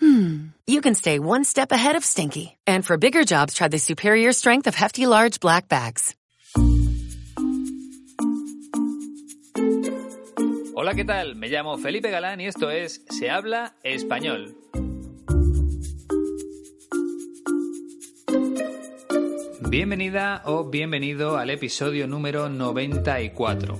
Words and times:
hmm, 0.00 0.48
you 0.66 0.80
can 0.80 0.94
stay 0.94 1.18
one 1.18 1.44
step 1.44 1.72
ahead 1.72 1.96
of 1.96 2.04
stinky. 2.04 2.56
And 2.66 2.84
for 2.84 2.96
bigger 2.96 3.24
jobs, 3.24 3.54
try 3.54 3.68
the 3.68 3.78
superior 3.78 4.32
strength 4.32 4.66
of 4.66 4.74
Hefty 4.74 5.06
Large 5.06 5.40
Black 5.40 5.68
Bags. 5.68 6.14
Hola, 10.76 10.94
¿qué 10.94 11.04
tal? 11.04 11.34
Me 11.36 11.48
llamo 11.48 11.78
Felipe 11.78 12.10
Galán 12.10 12.40
y 12.40 12.46
esto 12.46 12.70
es 12.70 13.04
Se 13.08 13.30
habla 13.30 13.74
español. 13.82 14.54
Bienvenida 19.70 20.42
o 20.44 20.70
bienvenido 20.70 21.36
al 21.36 21.50
episodio 21.50 22.06
número 22.06 22.48
94. 22.48 23.78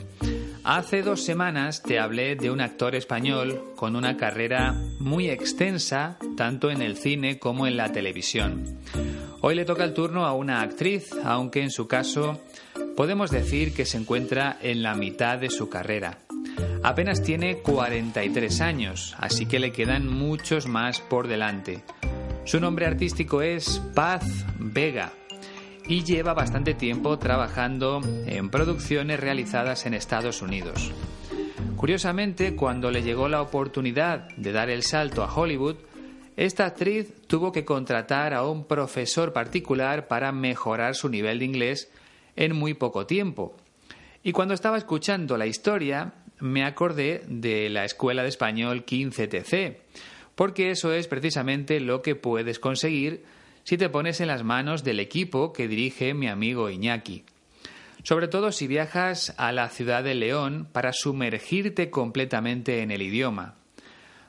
Hace 0.64 1.02
dos 1.02 1.22
semanas 1.22 1.82
te 1.82 1.98
hablé 1.98 2.36
de 2.36 2.50
un 2.50 2.62
actor 2.62 2.94
español 2.94 3.62
con 3.76 3.96
una 3.96 4.16
carrera 4.16 4.74
muy 4.98 5.28
extensa 5.28 6.16
tanto 6.38 6.70
en 6.70 6.80
el 6.80 6.96
cine 6.96 7.38
como 7.38 7.66
en 7.66 7.76
la 7.76 7.92
televisión. 7.92 8.78
Hoy 9.42 9.56
le 9.56 9.66
toca 9.66 9.84
el 9.84 9.92
turno 9.92 10.24
a 10.24 10.32
una 10.32 10.62
actriz, 10.62 11.10
aunque 11.22 11.60
en 11.60 11.70
su 11.70 11.86
caso 11.86 12.40
podemos 12.96 13.30
decir 13.30 13.74
que 13.74 13.84
se 13.84 13.98
encuentra 13.98 14.56
en 14.62 14.82
la 14.82 14.94
mitad 14.94 15.36
de 15.36 15.50
su 15.50 15.68
carrera. 15.68 16.20
Apenas 16.82 17.22
tiene 17.22 17.58
43 17.58 18.62
años, 18.62 19.14
así 19.18 19.44
que 19.44 19.58
le 19.58 19.70
quedan 19.70 20.08
muchos 20.08 20.66
más 20.66 20.98
por 20.98 21.28
delante. 21.28 21.84
Su 22.46 22.58
nombre 22.58 22.86
artístico 22.86 23.42
es 23.42 23.82
Paz 23.94 24.46
Vega 24.58 25.12
y 25.86 26.02
lleva 26.04 26.34
bastante 26.34 26.74
tiempo 26.74 27.18
trabajando 27.18 28.00
en 28.26 28.48
producciones 28.50 29.20
realizadas 29.20 29.86
en 29.86 29.94
Estados 29.94 30.42
Unidos. 30.42 30.92
Curiosamente, 31.76 32.56
cuando 32.56 32.90
le 32.90 33.02
llegó 33.02 33.28
la 33.28 33.42
oportunidad 33.42 34.28
de 34.36 34.52
dar 34.52 34.70
el 34.70 34.82
salto 34.82 35.22
a 35.22 35.32
Hollywood, 35.34 35.76
esta 36.36 36.66
actriz 36.66 37.12
tuvo 37.26 37.52
que 37.52 37.64
contratar 37.64 38.34
a 38.34 38.44
un 38.44 38.64
profesor 38.64 39.32
particular 39.32 40.08
para 40.08 40.32
mejorar 40.32 40.94
su 40.94 41.08
nivel 41.08 41.38
de 41.38 41.44
inglés 41.44 41.90
en 42.36 42.56
muy 42.56 42.74
poco 42.74 43.06
tiempo. 43.06 43.54
Y 44.22 44.32
cuando 44.32 44.54
estaba 44.54 44.78
escuchando 44.78 45.36
la 45.36 45.46
historia, 45.46 46.14
me 46.40 46.64
acordé 46.64 47.22
de 47.28 47.68
la 47.68 47.84
Escuela 47.84 48.22
de 48.22 48.30
Español 48.30 48.84
15TC, 48.84 49.76
porque 50.34 50.70
eso 50.70 50.92
es 50.92 51.06
precisamente 51.06 51.78
lo 51.78 52.02
que 52.02 52.16
puedes 52.16 52.58
conseguir 52.58 53.24
si 53.64 53.78
te 53.78 53.88
pones 53.88 54.20
en 54.20 54.28
las 54.28 54.44
manos 54.44 54.84
del 54.84 55.00
equipo 55.00 55.52
que 55.52 55.68
dirige 55.68 56.14
mi 56.14 56.28
amigo 56.28 56.70
Iñaki. 56.70 57.24
Sobre 58.02 58.28
todo 58.28 58.52
si 58.52 58.66
viajas 58.66 59.34
a 59.38 59.50
la 59.52 59.70
ciudad 59.70 60.04
de 60.04 60.14
León 60.14 60.68
para 60.70 60.92
sumergirte 60.92 61.90
completamente 61.90 62.82
en 62.82 62.90
el 62.90 63.00
idioma. 63.00 63.54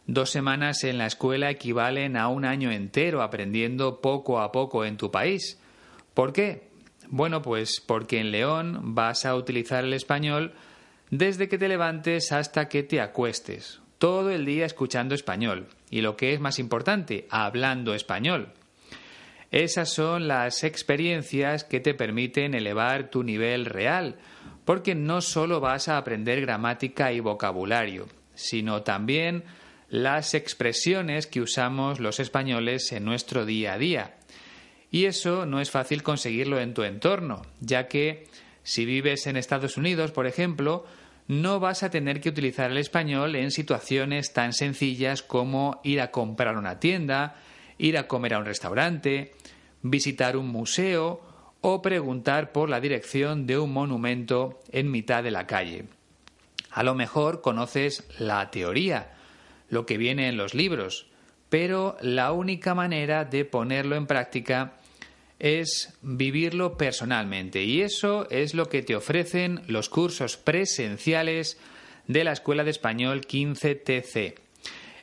Dos 0.07 0.29
semanas 0.29 0.83
en 0.85 0.97
la 0.97 1.07
escuela 1.07 1.49
equivalen 1.49 2.15
a 2.15 2.29
un 2.29 2.45
año 2.45 2.71
entero 2.71 3.21
aprendiendo 3.21 3.99
poco 3.99 4.39
a 4.39 4.51
poco 4.51 4.85
en 4.85 4.97
tu 4.97 5.11
país. 5.11 5.59
¿Por 6.13 6.31
qué? 6.31 6.69
Bueno, 7.09 7.41
pues 7.41 7.81
porque 7.85 8.19
en 8.19 8.31
León 8.31 8.95
vas 8.95 9.25
a 9.25 9.35
utilizar 9.35 9.83
el 9.83 9.93
español 9.93 10.53
desde 11.09 11.49
que 11.49 11.57
te 11.57 11.67
levantes 11.67 12.31
hasta 12.31 12.69
que 12.69 12.83
te 12.83 13.01
acuestes, 13.01 13.81
todo 13.97 14.31
el 14.31 14.45
día 14.45 14.65
escuchando 14.65 15.13
español 15.13 15.67
y 15.89 16.01
lo 16.01 16.15
que 16.15 16.33
es 16.33 16.39
más 16.39 16.59
importante, 16.59 17.27
hablando 17.29 17.93
español. 17.93 18.53
Esas 19.55 19.87
son 19.87 20.27
las 20.27 20.65
experiencias 20.65 21.63
que 21.63 21.79
te 21.79 21.93
permiten 21.93 22.55
elevar 22.55 23.09
tu 23.09 23.23
nivel 23.23 23.63
real, 23.63 24.17
porque 24.65 24.95
no 24.95 25.21
solo 25.21 25.61
vas 25.61 25.87
a 25.87 25.97
aprender 25.97 26.41
gramática 26.41 27.13
y 27.13 27.21
vocabulario, 27.21 28.05
sino 28.33 28.83
también 28.83 29.45
las 29.87 30.33
expresiones 30.33 31.25
que 31.25 31.39
usamos 31.39 32.01
los 32.01 32.19
españoles 32.19 32.91
en 32.91 33.05
nuestro 33.05 33.45
día 33.45 33.75
a 33.75 33.77
día. 33.77 34.15
Y 34.91 35.05
eso 35.05 35.45
no 35.45 35.61
es 35.61 35.71
fácil 35.71 36.03
conseguirlo 36.03 36.59
en 36.59 36.73
tu 36.73 36.83
entorno, 36.83 37.43
ya 37.61 37.87
que 37.87 38.27
si 38.63 38.83
vives 38.83 39.25
en 39.25 39.37
Estados 39.37 39.77
Unidos, 39.77 40.11
por 40.11 40.27
ejemplo, 40.27 40.85
no 41.29 41.61
vas 41.61 41.81
a 41.83 41.89
tener 41.89 42.19
que 42.19 42.27
utilizar 42.27 42.71
el 42.71 42.77
español 42.77 43.37
en 43.37 43.51
situaciones 43.51 44.33
tan 44.33 44.51
sencillas 44.51 45.21
como 45.21 45.79
ir 45.85 46.01
a 46.01 46.11
comprar 46.11 46.57
una 46.57 46.77
tienda, 46.81 47.37
ir 47.77 47.97
a 47.97 48.07
comer 48.07 48.33
a 48.33 48.39
un 48.39 48.45
restaurante, 48.45 49.31
visitar 49.89 50.35
un 50.35 50.47
museo 50.47 51.21
o 51.61 51.81
preguntar 51.81 52.51
por 52.51 52.69
la 52.69 52.79
dirección 52.79 53.45
de 53.45 53.59
un 53.59 53.71
monumento 53.71 54.59
en 54.71 54.89
mitad 54.89 55.23
de 55.23 55.31
la 55.31 55.45
calle. 55.45 55.85
A 56.71 56.83
lo 56.83 56.95
mejor 56.95 57.41
conoces 57.41 58.03
la 58.17 58.49
teoría, 58.51 59.13
lo 59.69 59.85
que 59.85 59.97
viene 59.97 60.27
en 60.27 60.37
los 60.37 60.53
libros, 60.53 61.07
pero 61.49 61.97
la 62.01 62.31
única 62.31 62.73
manera 62.73 63.25
de 63.25 63.45
ponerlo 63.45 63.95
en 63.95 64.07
práctica 64.07 64.73
es 65.37 65.93
vivirlo 66.01 66.77
personalmente 66.77 67.63
y 67.63 67.81
eso 67.81 68.27
es 68.29 68.55
lo 68.55 68.69
que 68.69 68.81
te 68.81 68.95
ofrecen 68.95 69.61
los 69.67 69.89
cursos 69.89 70.37
presenciales 70.37 71.59
de 72.07 72.23
la 72.23 72.31
Escuela 72.31 72.63
de 72.63 72.71
Español 72.71 73.21
15TC. 73.21 74.44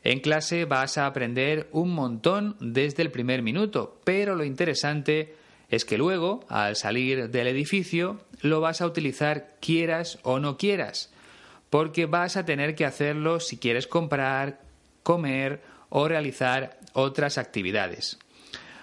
En 0.04 0.20
clase 0.20 0.64
vas 0.64 0.98
a 0.98 1.06
aprender 1.06 1.68
un 1.72 1.90
montón 1.90 2.56
desde 2.60 3.02
el 3.02 3.10
primer 3.10 3.42
minuto, 3.42 4.00
pero 4.04 4.34
lo 4.34 4.44
interesante 4.44 5.36
es 5.68 5.84
que 5.84 5.96
luego, 5.96 6.44
al 6.48 6.76
salir 6.76 7.30
del 7.30 7.46
edificio, 7.46 8.20
lo 8.40 8.60
vas 8.60 8.80
a 8.80 8.86
utilizar 8.86 9.56
quieras 9.60 10.18
o 10.22 10.38
no 10.38 10.58
quieras, 10.58 11.12
porque 11.70 12.06
vas 12.06 12.36
a 12.36 12.44
tener 12.44 12.74
que 12.74 12.84
hacerlo 12.84 13.40
si 13.40 13.56
quieres 13.56 13.86
comprar, 13.86 14.60
comer 15.02 15.62
o 15.88 16.08
realizar 16.08 16.78
otras 16.92 17.38
actividades. 17.38 18.18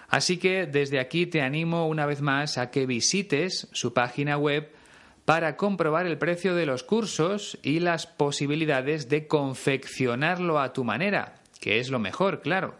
Así 0.07 0.37
que 0.37 0.65
desde 0.65 0.99
aquí 0.99 1.27
te 1.27 1.41
animo 1.41 1.87
una 1.87 2.05
vez 2.05 2.21
más 2.21 2.57
a 2.57 2.71
que 2.71 2.87
visites 2.87 3.67
su 3.71 3.93
página 3.93 4.37
web 4.37 4.71
para 5.29 5.57
comprobar 5.57 6.07
el 6.07 6.17
precio 6.17 6.55
de 6.55 6.65
los 6.65 6.81
cursos 6.81 7.59
y 7.61 7.81
las 7.81 8.07
posibilidades 8.07 9.09
de 9.09 9.27
confeccionarlo 9.27 10.59
a 10.59 10.73
tu 10.73 10.83
manera, 10.83 11.35
que 11.61 11.77
es 11.77 11.91
lo 11.91 11.99
mejor, 11.99 12.41
claro. 12.41 12.73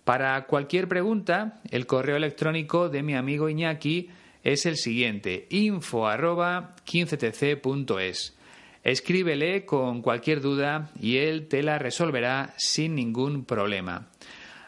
Para 0.04 0.48
cualquier 0.48 0.88
pregunta, 0.88 1.62
el 1.70 1.86
correo 1.86 2.16
electrónico 2.16 2.90
de 2.90 3.04
mi 3.04 3.14
amigo 3.14 3.50
Iñaki 3.50 4.10
es 4.44 4.66
el 4.66 4.78
siguiente: 4.78 5.46
info 5.52 6.08
15tc.es. 6.08 8.36
Escríbele 8.84 9.64
con 9.64 10.02
cualquier 10.02 10.42
duda 10.42 10.90
y 11.00 11.18
él 11.18 11.48
te 11.48 11.62
la 11.62 11.78
resolverá 11.78 12.56
sin 12.58 12.96
ningún 12.96 13.46
problema. 13.46 14.08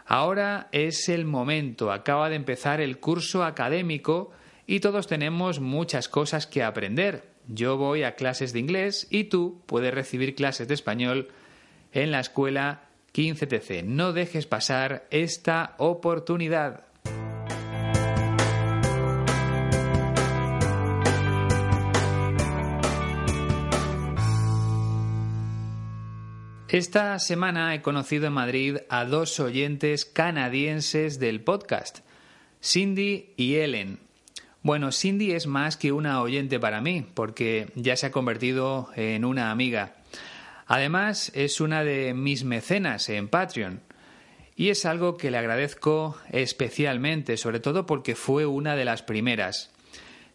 Ahora 0.05 0.67
es 0.71 1.09
el 1.09 1.25
momento, 1.25 1.91
acaba 1.91 2.29
de 2.29 2.35
empezar 2.35 2.79
el 2.79 2.99
curso 2.99 3.43
académico 3.43 4.33
y 4.71 4.79
todos 4.79 5.05
tenemos 5.05 5.59
muchas 5.59 6.07
cosas 6.07 6.47
que 6.47 6.63
aprender. 6.63 7.25
Yo 7.49 7.75
voy 7.75 8.03
a 8.03 8.15
clases 8.15 8.53
de 8.53 8.59
inglés 8.59 9.05
y 9.09 9.25
tú 9.25 9.61
puedes 9.65 9.93
recibir 9.93 10.33
clases 10.33 10.69
de 10.69 10.75
español 10.75 11.27
en 11.91 12.09
la 12.09 12.21
escuela 12.21 12.83
15TC. 13.13 13.83
No 13.83 14.13
dejes 14.13 14.45
pasar 14.45 15.05
esta 15.11 15.75
oportunidad. 15.77 16.85
Esta 26.69 27.19
semana 27.19 27.75
he 27.75 27.81
conocido 27.81 28.27
en 28.27 28.33
Madrid 28.33 28.77
a 28.87 29.03
dos 29.03 29.37
oyentes 29.41 30.05
canadienses 30.05 31.19
del 31.19 31.41
podcast, 31.41 32.05
Cindy 32.61 33.33
y 33.35 33.55
Ellen. 33.55 34.10
Bueno, 34.63 34.91
Cindy 34.91 35.31
es 35.31 35.47
más 35.47 35.75
que 35.75 35.91
una 35.91 36.21
oyente 36.21 36.59
para 36.59 36.81
mí, 36.81 37.03
porque 37.15 37.71
ya 37.73 37.95
se 37.95 38.05
ha 38.05 38.11
convertido 38.11 38.89
en 38.95 39.25
una 39.25 39.49
amiga. 39.49 39.95
Además, 40.67 41.31
es 41.33 41.61
una 41.61 41.83
de 41.83 42.13
mis 42.13 42.43
mecenas 42.43 43.09
en 43.09 43.27
Patreon. 43.27 43.81
Y 44.55 44.69
es 44.69 44.85
algo 44.85 45.17
que 45.17 45.31
le 45.31 45.39
agradezco 45.39 46.15
especialmente, 46.29 47.37
sobre 47.37 47.59
todo 47.59 47.87
porque 47.87 48.13
fue 48.13 48.45
una 48.45 48.75
de 48.75 48.85
las 48.85 49.01
primeras. 49.01 49.71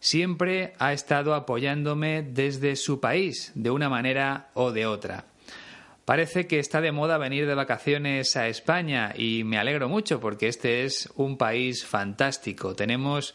Siempre 0.01 0.73
ha 0.81 0.93
estado 0.93 1.33
apoyándome 1.33 2.23
desde 2.23 2.75
su 2.75 2.99
país, 2.99 3.53
de 3.55 3.71
una 3.71 3.89
manera 3.89 4.49
o 4.55 4.73
de 4.73 4.87
otra. 4.87 5.27
Parece 6.05 6.49
que 6.49 6.59
está 6.59 6.81
de 6.81 6.91
moda 6.91 7.19
venir 7.19 7.47
de 7.47 7.55
vacaciones 7.55 8.37
a 8.37 8.49
España 8.49 9.15
y 9.17 9.45
me 9.45 9.59
alegro 9.59 9.89
mucho 9.89 10.19
porque 10.19 10.49
este 10.49 10.85
es 10.85 11.09
un 11.15 11.39
país 11.39 11.85
fantástico. 11.85 12.75
Tenemos 12.75 13.35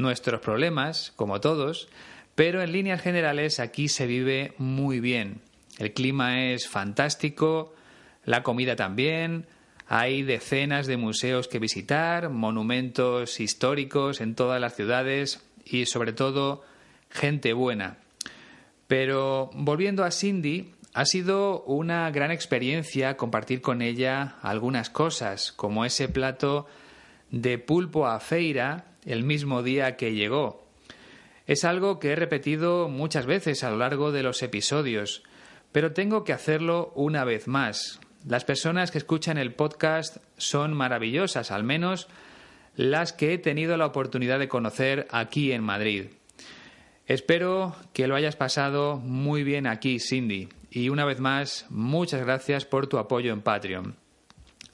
nuestros 0.00 0.40
problemas, 0.40 1.12
como 1.16 1.40
todos, 1.40 1.88
pero 2.34 2.62
en 2.62 2.72
líneas 2.72 3.02
generales 3.02 3.60
aquí 3.60 3.88
se 3.88 4.06
vive 4.06 4.54
muy 4.58 5.00
bien. 5.00 5.40
El 5.78 5.92
clima 5.92 6.44
es 6.46 6.68
fantástico, 6.68 7.74
la 8.24 8.42
comida 8.42 8.76
también, 8.76 9.46
hay 9.86 10.22
decenas 10.22 10.86
de 10.86 10.96
museos 10.96 11.48
que 11.48 11.58
visitar, 11.58 12.30
monumentos 12.30 13.40
históricos 13.40 14.20
en 14.20 14.34
todas 14.34 14.60
las 14.60 14.76
ciudades 14.76 15.42
y 15.64 15.86
sobre 15.86 16.12
todo 16.12 16.64
gente 17.10 17.52
buena. 17.52 17.98
Pero 18.86 19.50
volviendo 19.52 20.04
a 20.04 20.10
Cindy, 20.10 20.72
ha 20.94 21.04
sido 21.06 21.62
una 21.62 22.10
gran 22.10 22.30
experiencia 22.30 23.16
compartir 23.16 23.60
con 23.60 23.82
ella 23.82 24.36
algunas 24.42 24.90
cosas, 24.90 25.52
como 25.52 25.84
ese 25.84 26.08
plato 26.08 26.66
de 27.30 27.58
pulpo 27.58 28.06
a 28.06 28.20
feira 28.20 28.89
el 29.04 29.24
mismo 29.24 29.62
día 29.62 29.96
que 29.96 30.14
llegó. 30.14 30.64
Es 31.46 31.64
algo 31.64 31.98
que 31.98 32.12
he 32.12 32.16
repetido 32.16 32.88
muchas 32.88 33.26
veces 33.26 33.64
a 33.64 33.70
lo 33.70 33.78
largo 33.78 34.12
de 34.12 34.22
los 34.22 34.42
episodios, 34.42 35.22
pero 35.72 35.92
tengo 35.92 36.24
que 36.24 36.32
hacerlo 36.32 36.92
una 36.94 37.24
vez 37.24 37.48
más. 37.48 38.00
Las 38.26 38.44
personas 38.44 38.90
que 38.90 38.98
escuchan 38.98 39.38
el 39.38 39.54
podcast 39.54 40.18
son 40.36 40.74
maravillosas, 40.74 41.50
al 41.50 41.64
menos 41.64 42.08
las 42.76 43.12
que 43.12 43.34
he 43.34 43.38
tenido 43.38 43.76
la 43.76 43.86
oportunidad 43.86 44.38
de 44.38 44.48
conocer 44.48 45.06
aquí 45.10 45.52
en 45.52 45.62
Madrid. 45.62 46.06
Espero 47.06 47.74
que 47.92 48.06
lo 48.06 48.14
hayas 48.14 48.36
pasado 48.36 48.96
muy 48.98 49.42
bien 49.42 49.66
aquí, 49.66 49.98
Cindy, 49.98 50.48
y 50.70 50.90
una 50.90 51.04
vez 51.04 51.18
más, 51.18 51.66
muchas 51.68 52.20
gracias 52.20 52.64
por 52.64 52.86
tu 52.86 52.98
apoyo 52.98 53.32
en 53.32 53.42
Patreon. 53.42 53.96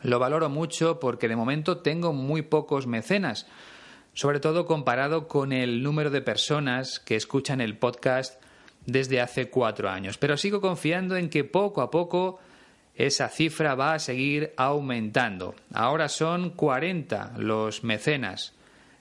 Lo 0.02 0.18
valoro 0.18 0.50
mucho 0.50 1.00
porque 1.00 1.28
de 1.28 1.36
momento 1.36 1.78
tengo 1.78 2.12
muy 2.12 2.42
pocos 2.42 2.86
mecenas, 2.86 3.46
sobre 4.16 4.40
todo 4.40 4.64
comparado 4.64 5.28
con 5.28 5.52
el 5.52 5.82
número 5.82 6.08
de 6.08 6.22
personas 6.22 6.98
que 7.00 7.16
escuchan 7.16 7.60
el 7.60 7.76
podcast 7.76 8.42
desde 8.86 9.20
hace 9.20 9.50
cuatro 9.50 9.90
años. 9.90 10.16
Pero 10.16 10.38
sigo 10.38 10.62
confiando 10.62 11.16
en 11.16 11.28
que 11.28 11.44
poco 11.44 11.82
a 11.82 11.90
poco 11.90 12.40
esa 12.94 13.28
cifra 13.28 13.74
va 13.74 13.92
a 13.92 13.98
seguir 13.98 14.54
aumentando. 14.56 15.54
Ahora 15.74 16.08
son 16.08 16.48
40 16.48 17.34
los 17.36 17.84
mecenas. 17.84 18.54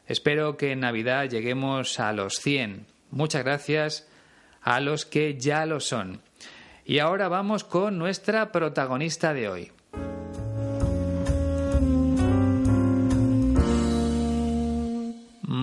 Espero 0.06 0.58
que 0.58 0.74
en 0.74 0.82
Navidad 0.82 1.30
lleguemos 1.30 1.98
a 2.02 2.12
los 2.12 2.34
100. 2.36 2.86
Muchas 3.12 3.46
gracias 3.46 4.10
a 4.62 4.82
los 4.82 5.06
que 5.06 5.40
ya 5.40 5.66
lo 5.66 5.80
son. 5.80 6.20
Y 6.84 7.00
ahora 7.00 7.30
vamos 7.30 7.64
con 7.64 7.98
nuestra 7.98 8.52
protagonista 8.52 9.34
de 9.34 9.48
hoy. 9.48 9.72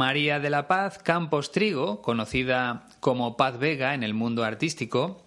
María 0.03 0.41
de 0.41 0.51
la 0.51 0.67
Paz 0.67 0.99
Campos 0.99 1.53
Trigo, 1.53 2.03
conocida 2.03 2.89
como 2.99 3.37
Paz 3.37 3.61
Vega 3.61 3.95
en 3.95 4.03
el 4.03 4.15
mundo 4.15 4.43
artístico, 4.43 5.23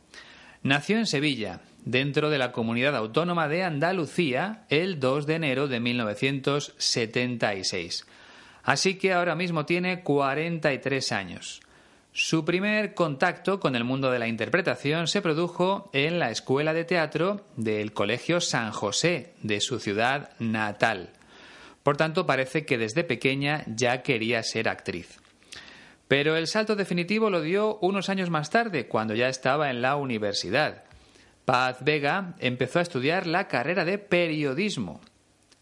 nació 0.63 0.97
en 0.97 1.05
Sevilla, 1.05 1.61
dentro 1.85 2.29
de 2.29 2.37
la 2.37 2.51
comunidad 2.51 2.93
autónoma 2.93 3.47
de 3.47 3.63
Andalucía, 3.63 4.65
el 4.67 4.99
2 4.99 5.27
de 5.27 5.35
enero 5.35 5.69
de 5.69 5.79
1976. 5.79 8.05
Así 8.63 8.95
que 8.95 9.13
ahora 9.13 9.35
mismo 9.35 9.65
tiene 9.65 10.03
43 10.03 11.13
años. 11.13 11.61
Su 12.11 12.43
primer 12.43 12.95
contacto 12.95 13.61
con 13.61 13.77
el 13.77 13.85
mundo 13.85 14.11
de 14.11 14.19
la 14.19 14.27
interpretación 14.27 15.07
se 15.07 15.21
produjo 15.21 15.89
en 15.93 16.19
la 16.19 16.31
Escuela 16.31 16.73
de 16.73 16.83
Teatro 16.83 17.45
del 17.55 17.93
Colegio 17.93 18.41
San 18.41 18.73
José 18.73 19.35
de 19.41 19.61
su 19.61 19.79
ciudad 19.79 20.31
natal. 20.39 21.11
Por 21.85 21.97
tanto, 21.97 22.25
parece 22.25 22.65
que 22.65 22.79
desde 22.79 23.03
pequeña 23.03 23.63
ya 23.67 24.01
quería 24.01 24.41
ser 24.41 24.69
actriz. 24.69 25.19
Pero 26.07 26.35
el 26.35 26.47
salto 26.47 26.75
definitivo 26.75 27.29
lo 27.29 27.41
dio 27.41 27.77
unos 27.77 28.09
años 28.09 28.31
más 28.31 28.49
tarde, 28.49 28.87
cuando 28.87 29.13
ya 29.13 29.27
estaba 29.27 29.69
en 29.69 29.83
la 29.83 29.95
universidad. 29.95 30.83
Paz 31.45 31.83
Vega 31.83 32.33
empezó 32.39 32.79
a 32.79 32.81
estudiar 32.81 33.27
la 33.27 33.47
carrera 33.47 33.85
de 33.85 33.99
periodismo, 33.99 34.99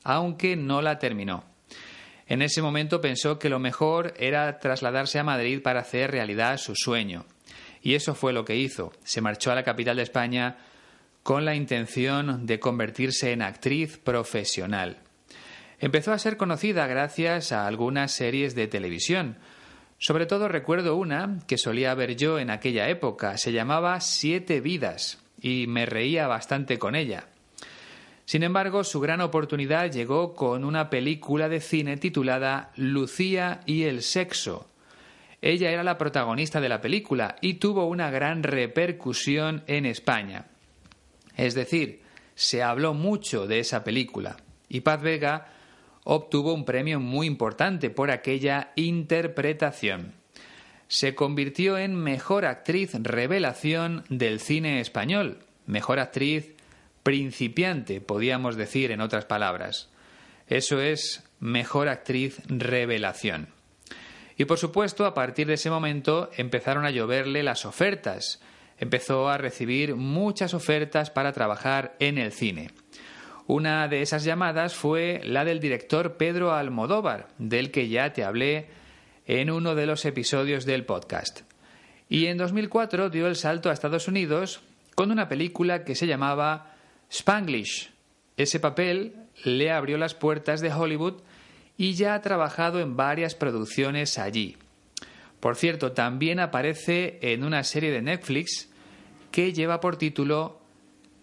aunque 0.06 0.56
no 0.56 0.81
la 0.81 0.98
terminó. 0.98 1.44
En 2.25 2.42
ese 2.42 2.62
momento 2.62 3.02
pensó 3.02 3.38
que 3.38 3.50
lo 3.50 3.60
mejor 3.60 4.14
era 4.16 4.60
trasladarse 4.60 5.20
a 5.20 5.25
Madrid 5.25 5.62
para 5.62 5.81
hacer 5.81 6.10
realidad 6.10 6.56
su 6.56 6.74
sueño. 6.74 7.25
Y 7.81 7.96
eso 7.96 8.16
fue 8.16 8.31
lo 8.31 8.46
que 8.46 8.56
hizo. 8.56 8.94
Se 9.04 9.20
marchó 9.20 9.52
a 9.52 9.56
la 9.56 9.64
capital 9.64 9.98
de 9.98 10.04
España 10.04 10.56
con 11.22 11.44
la 11.44 11.54
intención 11.54 12.46
de 12.46 12.62
convertirse 12.62 13.34
en 13.34 13.42
actriz 13.42 13.98
profesional. 13.98 15.04
Empezó 15.83 16.13
a 16.13 16.18
ser 16.18 16.38
conocida 16.38 16.88
gracias 16.88 17.51
a 17.51 17.68
algunas 17.68 18.13
series 18.13 18.56
de 18.56 18.68
televisión. 18.68 19.35
Sobre 19.97 20.25
todo 20.25 20.47
recuerdo 20.47 20.95
una 20.95 21.39
que 21.45 21.57
solía 21.57 21.94
ver 21.94 22.15
yo 22.15 22.39
en 22.39 22.51
aquella 22.51 22.88
época. 22.88 23.38
Se 23.38 23.51
llamaba 23.51 24.00
Siete 24.00 24.62
Vidas 24.62 25.21
y 25.41 25.68
me 25.68 25.85
reía 25.85 26.25
bastante 26.27 26.80
con 26.80 26.95
ella. 26.95 27.27
Sin 28.24 28.44
embargo, 28.44 28.85
su 28.85 29.01
gran 29.01 29.19
oportunidad 29.19 29.91
llegó 29.91 30.35
con 30.35 30.63
una 30.63 30.89
película 30.89 31.50
de 31.50 31.59
cine 31.59 31.97
titulada 31.97 32.71
Lucía 32.77 33.59
y 33.65 33.83
el 33.83 34.03
sexo. 34.03 34.69
Ella 35.41 35.69
era 35.69 35.83
la 35.83 35.97
protagonista 35.97 36.62
de 36.62 36.69
la 36.69 36.79
película 36.79 37.36
y 37.41 37.56
tuvo 37.56 37.88
una 37.88 38.09
gran 38.09 38.44
repercusión 38.44 39.65
en 39.68 39.86
España. 39.86 40.45
Es 41.36 41.56
decir, 41.56 42.03
se 42.36 42.63
habló 42.63 42.94
mucho 42.94 43.47
de 43.47 43.59
esa 43.59 43.83
película 43.83 44.38
y 44.69 44.79
Paz 44.79 45.01
Vega 45.01 45.52
obtuvo 46.03 46.53
un 46.53 46.65
premio 46.65 47.00
muy 47.00 47.27
importante 47.27 47.89
por 47.89 48.11
aquella 48.11 48.71
interpretación. 48.75 50.13
Se 50.88 51.15
convirtió 51.15 51.77
en 51.77 51.95
mejor 51.95 52.45
actriz 52.45 52.91
revelación 52.93 54.03
del 54.10 54.39
cine 54.39 54.79
español, 54.79 55.39
mejor 55.65 56.00
actriz 56.00 56.53
principiante, 57.03 58.01
podíamos 58.01 58.55
decir 58.55 58.91
en 58.91 59.01
otras 59.01 59.25
palabras. 59.25 59.89
Eso 60.48 60.81
es 60.81 61.24
mejor 61.39 61.89
actriz 61.89 62.41
revelación. 62.48 63.50
Y 64.38 64.45
por 64.45 64.57
supuesto, 64.57 65.05
a 65.05 65.13
partir 65.13 65.48
de 65.48 65.53
ese 65.55 65.69
momento 65.69 66.29
empezaron 66.38 66.86
a 66.86 66.91
lloverle 66.91 67.43
las 67.43 67.65
ofertas. 67.65 68.41
Empezó 68.77 69.29
a 69.29 69.38
recibir 69.38 69.95
muchas 69.95 70.53
ofertas 70.53 71.12
para 71.12 71.33
trabajar 71.33 71.95
en 72.00 72.17
el 72.17 72.31
cine. 72.31 72.72
Una 73.45 73.89
de 73.89 74.01
esas 74.01 74.23
llamadas 74.23 74.73
fue 74.73 75.19
la 75.25 75.43
del 75.43 75.59
director 75.59 76.15
Pedro 76.15 76.53
Almodóvar, 76.53 77.27
del 77.38 77.71
que 77.71 77.89
ya 77.89 78.13
te 78.13 78.23
hablé 78.23 78.67
en 79.25 79.51
uno 79.51 79.75
de 79.75 79.85
los 79.85 80.05
episodios 80.05 80.65
del 80.65 80.85
podcast. 80.85 81.41
Y 82.07 82.27
en 82.27 82.38
2004 82.38 83.09
dio 83.09 83.27
el 83.27 83.35
salto 83.35 83.69
a 83.69 83.73
Estados 83.73 84.07
Unidos 84.07 84.62
con 84.95 85.12
una 85.12 85.27
película 85.27 85.83
que 85.83 85.95
se 85.95 86.07
llamaba 86.07 86.75
Spanglish. 87.09 87.91
Ese 88.38 88.59
papel 88.62 89.15
le 89.43 89.71
abrió 89.71 89.97
las 89.97 90.13
puertas 90.13 90.62
de 90.62 90.71
Hollywood 90.71 91.21
y 91.77 91.95
ya 91.95 92.15
ha 92.15 92.21
trabajado 92.21 92.79
en 92.79 92.95
varias 92.95 93.35
producciones 93.35 94.19
allí. 94.19 94.57
Por 95.41 95.57
cierto, 95.57 95.91
también 95.91 96.39
aparece 96.39 97.19
en 97.21 97.43
una 97.43 97.63
serie 97.65 97.91
de 97.91 98.01
Netflix 98.01 98.69
que 99.31 99.51
lleva 99.51 99.81
por 99.81 99.97
título 99.97 100.62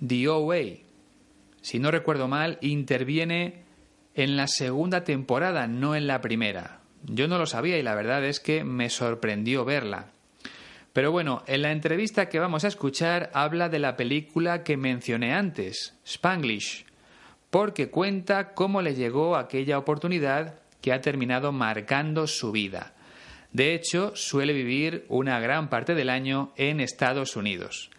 The 0.06 0.28
OA, 0.28 0.89
si 1.60 1.78
no 1.78 1.90
recuerdo 1.90 2.28
mal, 2.28 2.58
interviene 2.60 3.64
en 4.14 4.36
la 4.36 4.46
segunda 4.46 5.04
temporada, 5.04 5.66
no 5.66 5.94
en 5.94 6.06
la 6.06 6.20
primera. 6.20 6.80
Yo 7.04 7.28
no 7.28 7.38
lo 7.38 7.46
sabía 7.46 7.78
y 7.78 7.82
la 7.82 7.94
verdad 7.94 8.24
es 8.24 8.40
que 8.40 8.64
me 8.64 8.90
sorprendió 8.90 9.64
verla. 9.64 10.12
Pero 10.92 11.12
bueno, 11.12 11.42
en 11.46 11.62
la 11.62 11.72
entrevista 11.72 12.28
que 12.28 12.40
vamos 12.40 12.64
a 12.64 12.68
escuchar 12.68 13.30
habla 13.32 13.68
de 13.68 13.78
la 13.78 13.96
película 13.96 14.64
que 14.64 14.76
mencioné 14.76 15.32
antes, 15.32 15.96
Spanglish, 16.04 16.84
porque 17.50 17.90
cuenta 17.90 18.54
cómo 18.54 18.82
le 18.82 18.94
llegó 18.94 19.36
aquella 19.36 19.78
oportunidad 19.78 20.60
que 20.80 20.92
ha 20.92 21.00
terminado 21.00 21.52
marcando 21.52 22.26
su 22.26 22.50
vida. 22.52 22.94
De 23.52 23.74
hecho, 23.74 24.12
suele 24.14 24.52
vivir 24.52 25.04
una 25.08 25.38
gran 25.40 25.68
parte 25.68 25.94
del 25.94 26.10
año 26.10 26.52
en 26.56 26.80
Estados 26.80 27.36
Unidos. 27.36 27.90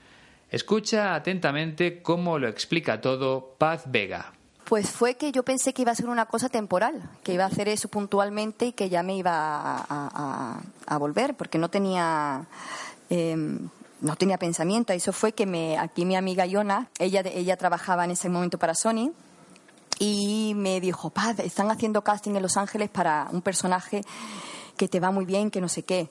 Escucha 0.52 1.16
atentamente 1.16 2.02
cómo 2.02 2.38
lo 2.38 2.50
explica 2.50 3.00
todo 3.00 3.56
Paz 3.58 3.84
Vega. 3.88 4.34
Pues 4.66 4.90
fue 4.90 5.16
que 5.16 5.32
yo 5.32 5.44
pensé 5.44 5.74
que 5.74 5.82
iba 5.82 5.92
a 5.92 5.96
ser 5.96 6.10
una 6.10 6.26
cosa 6.26 6.50
temporal, 6.50 7.02
que 7.24 7.34
iba 7.34 7.46
a 7.46 7.48
hacer 7.48 7.70
eso 7.70 7.88
puntualmente 7.88 8.68
y 8.68 8.72
que 8.74 8.90
ya 8.90 9.02
me 9.02 9.16
iba 9.16 9.86
a, 9.90 10.98
volver 10.98 11.36
porque 11.36 11.58
no 11.58 11.70
tenía 11.70 12.46
em, 13.10 13.70
no 14.02 14.16
tenía 14.18 14.38
pensamiento. 14.38 14.94
Eso 14.94 15.14
fue 15.14 15.32
que 15.32 15.46
me, 15.46 15.78
aquí 15.78 16.06
mi 16.06 16.16
amiga 16.16 16.46
Yona, 16.46 16.90
ella, 17.00 17.22
ella 17.22 17.56
trabajaba 17.56 18.04
en 18.04 18.12
ese 18.12 18.28
momento 18.28 18.58
para 18.58 18.76
Sony 18.76 19.12
y 20.00 20.54
me 20.56 20.82
dijo, 20.82 21.12
Paz, 21.12 21.40
están 21.40 21.70
haciendo 21.72 22.04
casting 22.04 22.36
en 22.36 22.42
Los 22.42 22.58
Ángeles 22.58 22.90
para 22.90 23.28
un 23.32 23.42
personaje 23.42 24.02
que 24.76 24.88
te 24.88 25.00
va 25.00 25.12
muy 25.12 25.26
bien, 25.26 25.52
que 25.52 25.62
no 25.62 25.70
sé 25.70 25.84
qué. 25.84 26.10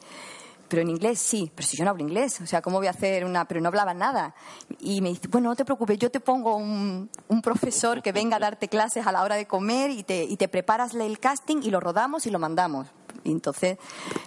Pero 0.70 0.82
en 0.82 0.90
inglés 0.90 1.18
sí, 1.18 1.50
pero 1.52 1.66
si 1.66 1.76
yo 1.76 1.82
no 1.82 1.90
hablo 1.90 2.04
inglés, 2.04 2.40
o 2.40 2.46
sea, 2.46 2.62
¿cómo 2.62 2.78
voy 2.78 2.86
a 2.86 2.90
hacer 2.90 3.24
una? 3.24 3.44
Pero 3.44 3.60
no 3.60 3.66
hablaba 3.66 3.92
nada. 3.92 4.36
Y 4.78 5.00
me 5.00 5.08
dice, 5.08 5.26
bueno, 5.26 5.48
no 5.48 5.56
te 5.56 5.64
preocupes, 5.64 5.98
yo 5.98 6.12
te 6.12 6.20
pongo 6.20 6.54
un, 6.54 7.10
un 7.26 7.42
profesor 7.42 8.00
que 8.02 8.12
venga 8.12 8.36
a 8.36 8.38
darte 8.38 8.68
clases 8.68 9.04
a 9.04 9.10
la 9.10 9.24
hora 9.24 9.34
de 9.34 9.46
comer 9.46 9.90
y 9.90 10.04
te, 10.04 10.22
y 10.22 10.36
te 10.36 10.46
preparas 10.46 10.94
el 10.94 11.18
casting 11.18 11.62
y 11.64 11.70
lo 11.70 11.80
rodamos 11.80 12.24
y 12.26 12.30
lo 12.30 12.38
mandamos. 12.38 12.86
Y 13.24 13.32
entonces, 13.32 13.78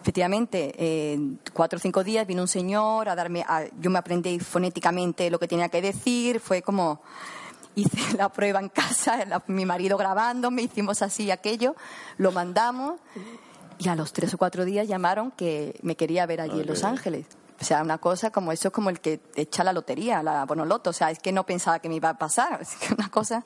efectivamente, 0.01 1.13
en 1.13 1.39
cuatro 1.53 1.77
o 1.77 1.79
cinco 1.79 2.03
días 2.03 2.27
vino 2.27 2.41
un 2.41 2.49
señor 2.49 3.07
a 3.07 3.15
darme, 3.15 3.45
yo 3.79 3.89
me 3.89 3.99
aprendí 3.99 4.37
fonéticamente 4.39 5.29
lo 5.29 5.39
que 5.39 5.47
tenía 5.47 5.69
que 5.69 5.81
decir, 5.81 6.41
fue 6.41 6.61
como, 6.61 7.01
hice 7.75 7.97
la 8.17 8.27
prueba 8.27 8.59
en 8.59 8.67
casa, 8.67 9.41
mi 9.47 9.65
marido 9.65 9.97
grabando, 9.97 10.51
me 10.51 10.63
hicimos 10.63 11.01
así 11.01 11.31
aquello, 11.31 11.73
lo 12.17 12.33
mandamos 12.33 12.99
y 13.79 13.89
a 13.89 13.95
los 13.95 14.13
tres 14.13 14.33
o 14.33 14.37
cuatro 14.37 14.65
días 14.65 14.87
llamaron 14.87 15.31
que 15.31 15.79
me 15.81 15.95
quería 15.95 16.25
ver 16.25 16.41
allí 16.41 16.61
en 16.61 16.67
Los 16.67 16.83
Ángeles. 16.83 17.25
O 17.61 17.65
sea, 17.65 17.81
una 17.81 17.97
cosa 17.97 18.31
como 18.31 18.51
eso 18.51 18.67
es 18.69 18.73
como 18.73 18.89
el 18.89 18.99
que 18.99 19.21
echa 19.35 19.63
la 19.63 19.71
lotería, 19.73 20.21
la 20.21 20.45
bonoloto. 20.45 20.89
O 20.89 20.93
sea, 20.93 21.11
es 21.11 21.19
que 21.19 21.31
no 21.31 21.45
pensaba 21.45 21.79
que 21.79 21.87
me 21.87 21.95
iba 21.95 22.09
a 22.09 22.17
pasar. 22.17 22.59
Es 22.61 22.75
que 22.75 22.93
una 22.93 23.09
cosa. 23.09 23.43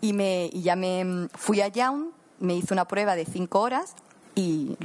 Y, 0.00 0.12
me, 0.12 0.48
y 0.52 0.62
ya 0.62 0.74
me 0.74 1.28
fui 1.34 1.60
allá, 1.60 1.92
me 2.40 2.56
hice 2.56 2.72
una 2.72 2.86
prueba 2.86 3.14
de 3.14 3.24
cinco 3.24 3.60
horas 3.60 3.94
y, 4.34 4.76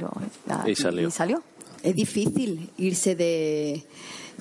salió. 0.74 1.08
y 1.08 1.10
salió. 1.10 1.42
Es 1.82 1.94
difícil 1.94 2.70
irse 2.76 3.14
de 3.14 3.84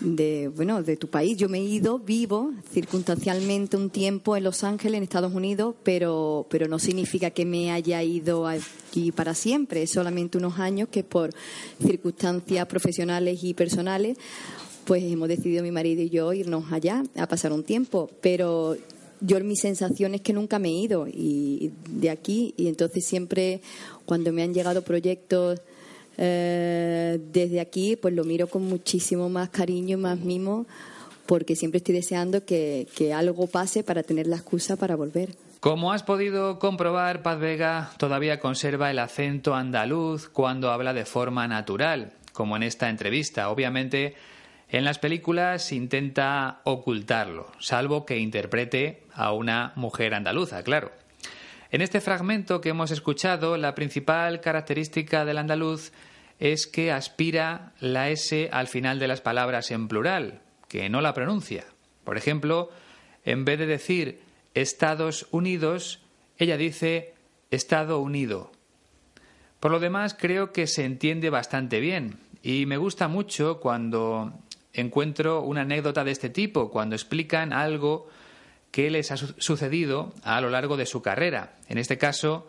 de, 0.02 0.50
bueno, 0.56 0.84
de 0.84 0.98
tu 0.98 1.08
país. 1.08 1.38
Yo 1.38 1.50
me 1.50 1.60
he 1.60 1.64
ido, 1.64 2.00
vivo 2.00 2.52
circunstancialmente 2.72 3.78
un 3.78 3.90
tiempo 3.90 4.36
en 4.38 4.44
Los 4.44 4.64
Ángeles, 4.64 4.98
en 4.98 5.04
Estados 5.04 5.34
Unidos, 5.34 5.76
pero, 5.84 6.46
pero 6.50 6.68
no 6.68 6.80
significa 6.80 7.32
que 7.32 7.46
me 7.46 7.72
haya 7.72 8.04
ido 8.04 8.48
aquí 8.48 9.12
para 9.12 9.34
siempre. 9.34 9.84
Es 9.84 9.92
solamente 9.92 10.38
unos 10.38 10.60
años 10.60 10.90
que 10.90 11.04
por 11.04 11.32
circunstancias 11.82 12.66
profesionales 12.68 13.44
y 13.44 13.54
personales, 13.54 14.18
pues 14.86 15.04
hemos 15.04 15.28
decidido 15.28 15.64
mi 15.64 15.72
marido 15.72 16.02
y 16.02 16.10
yo 16.10 16.32
irnos 16.34 16.72
allá 16.72 17.04
a 17.16 17.28
pasar 17.28 17.52
un 17.52 17.64
tiempo. 17.64 18.10
Pero 18.22 18.78
yo 19.20 19.40
mi 19.40 19.56
sensación 19.56 20.14
es 20.14 20.22
que 20.22 20.34
nunca 20.34 20.60
me 20.60 20.70
he 20.70 20.74
ido 20.74 21.08
y 21.08 21.72
de 21.90 22.12
aquí 22.12 22.54
y 22.56 22.68
entonces 22.68 23.06
siempre 23.06 23.62
cuando 24.06 24.32
me 24.32 24.44
han 24.44 24.54
llegado 24.54 24.84
proyectos 24.84 25.60
eh, 26.18 27.20
desde 27.32 27.60
aquí 27.60 27.96
pues 27.96 28.14
lo 28.14 28.24
miro 28.24 28.48
con 28.48 28.64
muchísimo 28.64 29.30
más 29.30 29.50
cariño 29.50 29.98
y 29.98 30.02
más 30.02 30.20
mimo 30.20 30.66
porque 31.26 31.56
siempre 31.56 31.78
estoy 31.78 31.96
deseando 31.96 32.46
que, 32.46 32.88
que 32.96 33.14
algo 33.14 33.48
pase 33.48 33.84
para 33.84 34.04
tener 34.04 34.28
la 34.28 34.38
excusa 34.38 34.78
para 34.78 34.96
volver. 34.96 35.30
Como 35.60 35.92
has 35.92 36.04
podido 36.04 36.60
comprobar, 36.60 37.24
Paz 37.24 37.40
Vega 37.40 37.92
todavía 37.98 38.40
conserva 38.40 38.92
el 38.92 39.00
acento 39.00 39.56
andaluz 39.56 40.30
cuando 40.30 40.72
habla 40.72 40.94
de 40.94 41.06
forma 41.06 41.48
natural, 41.48 42.14
como 42.32 42.56
en 42.56 42.64
esta 42.64 42.90
entrevista. 42.90 43.50
Obviamente, 43.50 44.16
en 44.70 44.84
las 44.84 45.00
películas 45.00 45.72
intenta 45.72 46.62
ocultarlo, 46.64 47.48
salvo 47.60 48.06
que 48.06 48.18
interprete 48.18 49.04
a 49.14 49.32
una 49.32 49.74
mujer 49.76 50.14
andaluza, 50.14 50.62
claro. 50.64 50.92
En 51.70 51.82
este 51.82 52.00
fragmento 52.00 52.62
que 52.62 52.70
hemos 52.70 52.92
escuchado, 52.92 53.58
la 53.58 53.76
principal 53.76 54.40
característica 54.40 55.26
del 55.26 55.38
andaluz 55.38 55.92
es 56.40 56.68
que 56.68 56.92
aspira 56.92 57.74
la 57.80 58.10
S 58.10 58.50
al 58.52 58.68
final 58.68 59.00
de 59.00 59.08
las 59.08 59.22
palabras 59.22 59.72
en 59.72 59.88
plural, 59.88 60.42
que 60.70 60.90
no 60.90 61.02
la 61.02 61.14
pronuncia. 61.14 61.66
Por 62.04 62.18
ejemplo, 62.18 62.70
en 63.26 63.44
vez 63.44 63.60
de 63.60 63.66
decir 63.66 64.22
Estados 64.54 65.28
Unidos, 65.32 66.00
ella 66.38 66.56
dice 66.56 67.14
Estado 67.52 68.00
Unido. 68.00 68.52
Por 69.60 69.72
lo 69.72 69.80
demás, 69.80 70.16
creo 70.18 70.54
que 70.54 70.68
se 70.68 70.86
entiende 70.86 71.30
bastante 71.30 71.80
bien 71.80 72.20
y 72.44 72.66
me 72.66 72.78
gusta 72.78 73.08
mucho 73.08 73.60
cuando 73.60 74.32
encuentro 74.74 75.42
una 75.42 75.62
anécdota 75.62 76.04
de 76.04 76.12
este 76.12 76.30
tipo, 76.30 76.70
cuando 76.70 76.96
explican 76.96 77.52
algo 77.52 78.08
que 78.72 78.90
les 78.90 79.12
ha 79.12 79.18
sucedido 79.18 80.14
a 80.24 80.40
lo 80.42 80.50
largo 80.50 80.78
de 80.78 80.86
su 80.86 81.02
carrera. 81.02 81.56
En 81.68 81.78
este 81.78 81.98
caso, 81.98 82.48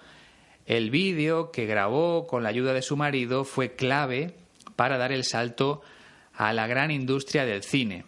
el 0.66 0.90
vídeo 0.90 1.50
que 1.50 1.66
grabó 1.66 2.26
con 2.26 2.42
la 2.42 2.50
ayuda 2.50 2.72
de 2.74 2.82
su 2.82 2.96
marido 2.96 3.44
fue 3.44 3.74
clave 3.74 4.34
para 4.76 4.98
dar 4.98 5.12
el 5.12 5.24
salto 5.24 5.82
a 6.34 6.52
la 6.52 6.66
gran 6.66 6.90
industria 6.90 7.44
del 7.44 7.62
cine. 7.62 8.04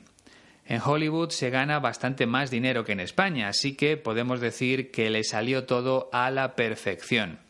En 0.67 0.81
Hollywood 0.85 1.31
se 1.31 1.50
gana 1.50 1.81
bastante 1.81 2.26
más 2.26 2.50
dinero 2.50 2.85
que 2.85 2.93
en 2.93 3.00
España, 3.00 3.49
así 3.49 3.75
que 3.75 3.97
podemos 3.97 4.40
decir 4.40 4.90
que 4.93 5.11
le 5.11 5.25
salió 5.25 5.64
todo 5.64 6.09
a 6.12 6.31
la 6.31 6.55
perfección. 6.55 7.40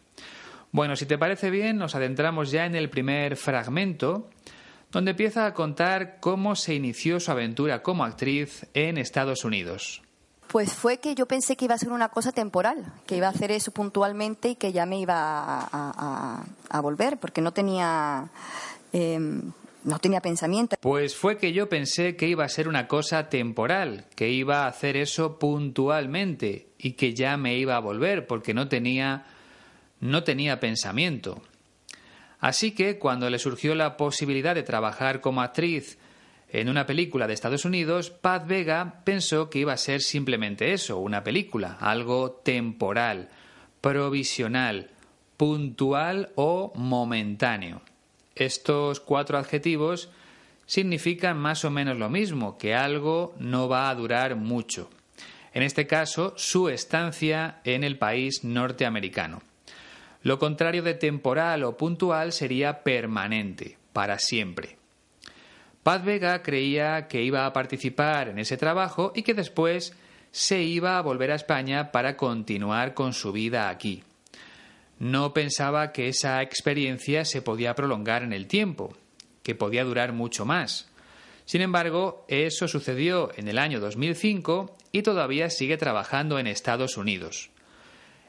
Bueno, 0.72 0.96
si 0.96 1.04
te 1.04 1.18
parece 1.18 1.50
bien, 1.50 1.76
nos 1.76 1.94
adentramos 1.94 2.50
ya 2.50 2.64
en 2.64 2.76
el 2.76 2.88
primer 2.88 3.36
fragmento, 3.36 4.30
donde 4.92 5.10
empieza 5.10 5.44
a 5.44 5.54
contar 5.54 6.18
cómo 6.20 6.56
se 6.56 6.74
inició 6.74 7.20
su 7.20 7.30
aventura 7.30 7.82
como 7.82 8.04
actriz 8.04 8.66
en 8.74 8.96
Estados 8.96 9.44
Unidos. 9.44 10.02
Pues 10.50 10.74
fue 10.74 10.98
que 10.98 11.14
yo 11.14 11.26
pensé 11.26 11.56
que 11.56 11.66
iba 11.66 11.76
a 11.76 11.78
ser 11.78 11.92
una 11.92 12.08
cosa 12.08 12.32
temporal, 12.32 12.92
que 13.06 13.14
iba 13.14 13.28
a 13.28 13.30
hacer 13.30 13.52
eso 13.52 13.70
puntualmente 13.70 14.48
y 14.48 14.56
que 14.56 14.72
ya 14.72 14.84
me 14.84 14.98
iba 14.98 15.60
a, 15.60 16.80
volver, 16.80 17.18
porque 17.18 17.40
no 17.40 17.52
tenía, 17.52 18.28
em, 18.92 19.52
no 19.84 20.00
tenía 20.00 20.20
pensamiento. 20.20 20.74
Pues 20.80 21.14
fue 21.14 21.38
que 21.38 21.52
yo 21.52 21.68
pensé 21.68 22.16
que 22.16 22.26
iba 22.26 22.44
a 22.44 22.48
ser 22.48 22.66
una 22.66 22.88
cosa 22.88 23.28
temporal, 23.28 24.06
que 24.16 24.30
iba 24.30 24.64
a 24.64 24.66
hacer 24.66 24.96
eso 24.96 25.38
puntualmente 25.38 26.66
y 26.78 26.94
que 26.94 27.14
ya 27.14 27.36
me 27.36 27.56
iba 27.56 27.76
a 27.76 27.80
volver, 27.80 28.26
porque 28.26 28.52
no 28.52 28.66
tenía, 28.66 29.26
no 30.00 30.24
tenía 30.24 30.58
pensamiento. 30.58 31.42
Así 32.40 32.72
que 32.72 32.98
cuando 32.98 33.30
le 33.30 33.38
surgió 33.38 33.76
la 33.76 33.96
posibilidad 33.96 34.56
de 34.56 34.64
trabajar 34.64 35.20
como 35.20 35.42
actriz 35.42 35.96
en 36.52 36.68
una 36.68 36.86
película 36.86 37.26
de 37.26 37.34
Estados 37.34 37.64
Unidos, 37.64 38.10
Paz 38.10 38.46
Vega 38.46 39.02
pensó 39.04 39.48
que 39.50 39.60
iba 39.60 39.72
a 39.72 39.76
ser 39.76 40.00
simplemente 40.00 40.72
eso, 40.72 40.98
una 40.98 41.22
película, 41.22 41.76
algo 41.80 42.32
temporal, 42.32 43.28
provisional, 43.80 44.90
puntual 45.36 46.30
o 46.34 46.72
momentáneo. 46.74 47.82
Estos 48.34 48.98
cuatro 48.98 49.38
adjetivos 49.38 50.10
significan 50.66 51.38
más 51.38 51.64
o 51.64 51.70
menos 51.70 51.98
lo 51.98 52.10
mismo, 52.10 52.58
que 52.58 52.74
algo 52.74 53.34
no 53.38 53.68
va 53.68 53.88
a 53.88 53.94
durar 53.94 54.34
mucho. 54.34 54.90
En 55.52 55.62
este 55.62 55.86
caso, 55.86 56.34
su 56.36 56.68
estancia 56.68 57.60
en 57.64 57.84
el 57.84 57.96
país 57.96 58.44
norteamericano. 58.44 59.42
Lo 60.22 60.38
contrario 60.38 60.82
de 60.82 60.94
temporal 60.94 61.64
o 61.64 61.76
puntual 61.76 62.32
sería 62.32 62.82
permanente, 62.82 63.78
para 63.92 64.18
siempre. 64.18 64.79
Paz 65.82 66.04
Vega 66.04 66.42
creía 66.42 67.08
que 67.08 67.22
iba 67.22 67.46
a 67.46 67.52
participar 67.52 68.28
en 68.28 68.38
ese 68.38 68.56
trabajo 68.56 69.12
y 69.14 69.22
que 69.22 69.32
después 69.32 69.94
se 70.30 70.62
iba 70.62 70.98
a 70.98 71.02
volver 71.02 71.32
a 71.32 71.36
España 71.36 71.90
para 71.90 72.16
continuar 72.16 72.94
con 72.94 73.14
su 73.14 73.32
vida 73.32 73.68
aquí. 73.68 74.02
No 74.98 75.32
pensaba 75.32 75.92
que 75.92 76.08
esa 76.08 76.42
experiencia 76.42 77.24
se 77.24 77.40
podía 77.40 77.74
prolongar 77.74 78.22
en 78.22 78.34
el 78.34 78.46
tiempo, 78.46 78.94
que 79.42 79.54
podía 79.54 79.84
durar 79.84 80.12
mucho 80.12 80.44
más. 80.44 80.88
Sin 81.46 81.62
embargo, 81.62 82.26
eso 82.28 82.68
sucedió 82.68 83.30
en 83.36 83.48
el 83.48 83.58
año 83.58 83.80
2005 83.80 84.76
y 84.92 85.02
todavía 85.02 85.48
sigue 85.48 85.78
trabajando 85.78 86.38
en 86.38 86.46
Estados 86.46 86.98
Unidos. 86.98 87.50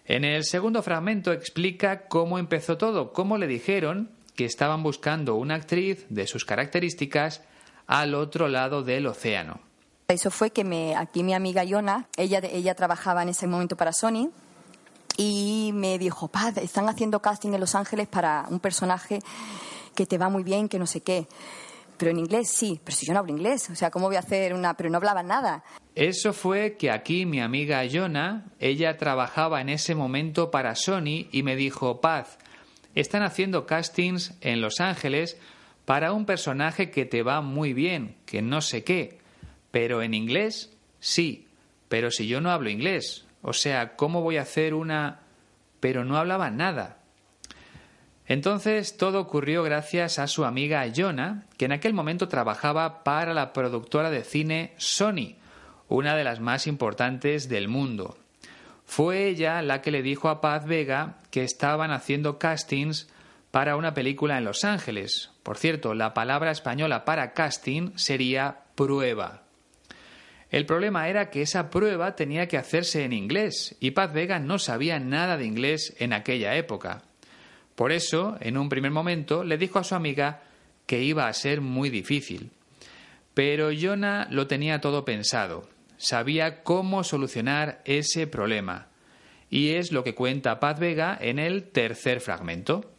En 0.05 0.23
el 0.23 0.45
segundo 0.45 0.81
fragmento 0.81 1.33
explica 1.33 2.07
cómo 2.07 2.39
empezó 2.39 2.77
todo, 2.77 3.11
cómo 3.11 3.37
le 3.37 3.47
dijeron 3.47 4.09
que 4.35 4.45
estaban 4.45 4.83
buscando 4.83 5.35
una 5.35 5.55
actriz 5.55 6.05
de 6.09 6.27
sus 6.27 6.45
características 6.45 7.41
al 7.87 8.15
otro 8.15 8.47
lado 8.47 8.83
del 8.83 9.07
océano. 9.07 9.59
Eso 10.07 10.31
fue 10.31 10.51
que 10.51 10.63
me, 10.63 10.95
aquí 10.95 11.23
mi 11.23 11.33
amiga 11.33 11.63
Yona, 11.63 12.07
ella, 12.17 12.39
ella 12.43 12.75
trabajaba 12.75 13.23
en 13.23 13.29
ese 13.29 13.47
momento 13.47 13.75
para 13.77 13.93
Sony, 13.93 14.29
y 15.17 15.71
me 15.73 15.97
dijo, 15.97 16.27
Paz, 16.27 16.57
están 16.57 16.89
haciendo 16.89 17.21
casting 17.21 17.53
en 17.53 17.59
Los 17.59 17.75
Ángeles 17.75 18.07
para 18.07 18.45
un 18.49 18.59
personaje 18.59 19.19
que 19.95 20.05
te 20.05 20.17
va 20.17 20.29
muy 20.29 20.43
bien, 20.43 20.69
que 20.69 20.79
no 20.79 20.87
sé 20.87 21.01
qué. 21.01 21.27
Pero 21.97 22.11
en 22.11 22.19
inglés 22.19 22.49
sí, 22.49 22.79
pero 22.83 22.97
si 22.97 23.05
yo 23.05 23.13
no 23.13 23.19
hablo 23.19 23.31
inglés, 23.31 23.69
o 23.69 23.75
sea, 23.75 23.91
¿cómo 23.91 24.07
voy 24.07 24.15
a 24.15 24.19
hacer 24.19 24.53
una...? 24.53 24.73
Pero 24.73 24.89
no 24.89 24.97
hablaba 24.97 25.21
nada. 25.21 25.63
Eso 25.93 26.33
fue 26.33 26.75
que 26.77 26.89
aquí 26.89 27.25
mi 27.25 27.41
amiga 27.41 27.83
Yona, 27.85 28.45
ella 28.59 28.97
trabajaba 28.97 29.61
en 29.61 29.69
ese 29.69 29.93
momento 29.93 30.49
para 30.49 30.75
Sony 30.75 31.27
y 31.31 31.43
me 31.43 31.55
dijo, 31.55 32.01
Paz, 32.01 32.39
están 32.95 33.23
haciendo 33.23 33.65
castings 33.65 34.33
en 34.41 34.61
Los 34.61 34.79
Ángeles 34.79 35.37
para 35.85 36.13
un 36.13 36.25
personaje 36.25 36.91
que 36.91 37.05
te 37.05 37.23
va 37.23 37.41
muy 37.41 37.73
bien, 37.73 38.15
que 38.25 38.41
no 38.41 38.61
sé 38.61 38.83
qué. 38.83 39.19
Pero 39.71 40.01
en 40.01 40.13
inglés, 40.13 40.73
sí. 40.99 41.47
Pero 41.89 42.11
si 42.11 42.27
yo 42.27 42.41
no 42.41 42.51
hablo 42.51 42.69
inglés, 42.69 43.25
o 43.41 43.53
sea, 43.53 43.95
¿cómo 43.95 44.21
voy 44.21 44.37
a 44.37 44.43
hacer 44.43 44.73
una... 44.73 45.21
pero 45.79 46.05
no 46.05 46.17
hablaba 46.17 46.49
nada? 46.49 46.97
Entonces 48.27 48.95
todo 48.95 49.19
ocurrió 49.19 49.63
gracias 49.63 50.17
a 50.19 50.27
su 50.27 50.45
amiga 50.45 50.85
Jonah, 50.95 51.47
que 51.57 51.65
en 51.65 51.73
aquel 51.73 51.93
momento 51.93 52.29
trabajaba 52.29 53.03
para 53.03 53.33
la 53.33 53.51
productora 53.51 54.09
de 54.09 54.23
cine 54.23 54.73
Sony, 54.77 55.35
una 55.89 56.15
de 56.15 56.23
las 56.23 56.39
más 56.39 56.67
importantes 56.67 57.49
del 57.49 57.67
mundo. 57.67 58.17
Fue 58.91 59.29
ella 59.29 59.61
la 59.61 59.81
que 59.81 59.89
le 59.89 60.01
dijo 60.01 60.27
a 60.27 60.41
Paz 60.41 60.65
Vega 60.65 61.15
que 61.29 61.45
estaban 61.45 61.91
haciendo 61.91 62.37
castings 62.37 63.07
para 63.49 63.77
una 63.77 63.93
película 63.93 64.37
en 64.37 64.43
Los 64.43 64.65
Ángeles. 64.65 65.31
Por 65.43 65.57
cierto, 65.57 65.93
la 65.93 66.13
palabra 66.13 66.51
española 66.51 67.05
para 67.05 67.31
casting 67.31 67.91
sería 67.95 68.63
prueba. 68.75 69.43
El 70.49 70.65
problema 70.65 71.07
era 71.07 71.29
que 71.29 71.41
esa 71.41 71.69
prueba 71.69 72.17
tenía 72.17 72.49
que 72.49 72.57
hacerse 72.57 73.05
en 73.05 73.13
inglés 73.13 73.77
y 73.79 73.91
Paz 73.91 74.11
Vega 74.11 74.39
no 74.39 74.59
sabía 74.59 74.99
nada 74.99 75.37
de 75.37 75.45
inglés 75.45 75.95
en 75.97 76.11
aquella 76.11 76.57
época. 76.57 77.03
Por 77.75 77.93
eso, 77.93 78.35
en 78.41 78.57
un 78.57 78.67
primer 78.67 78.91
momento, 78.91 79.45
le 79.45 79.57
dijo 79.57 79.79
a 79.79 79.85
su 79.85 79.95
amiga 79.95 80.41
que 80.85 81.01
iba 81.01 81.29
a 81.29 81.33
ser 81.33 81.61
muy 81.61 81.89
difícil. 81.89 82.51
Pero 83.33 83.69
Jonah 83.71 84.27
lo 84.29 84.47
tenía 84.47 84.81
todo 84.81 85.05
pensado. 85.05 85.69
Sabía 86.01 86.63
cómo 86.63 87.03
solucionar 87.03 87.83
ese 87.85 88.25
problema. 88.25 88.87
Y 89.51 89.75
es 89.75 89.91
lo 89.91 90.03
que 90.03 90.15
cuenta 90.15 90.59
Paz 90.59 90.79
Vega 90.79 91.15
en 91.21 91.37
el 91.37 91.69
tercer 91.69 92.21
fragmento. 92.21 92.89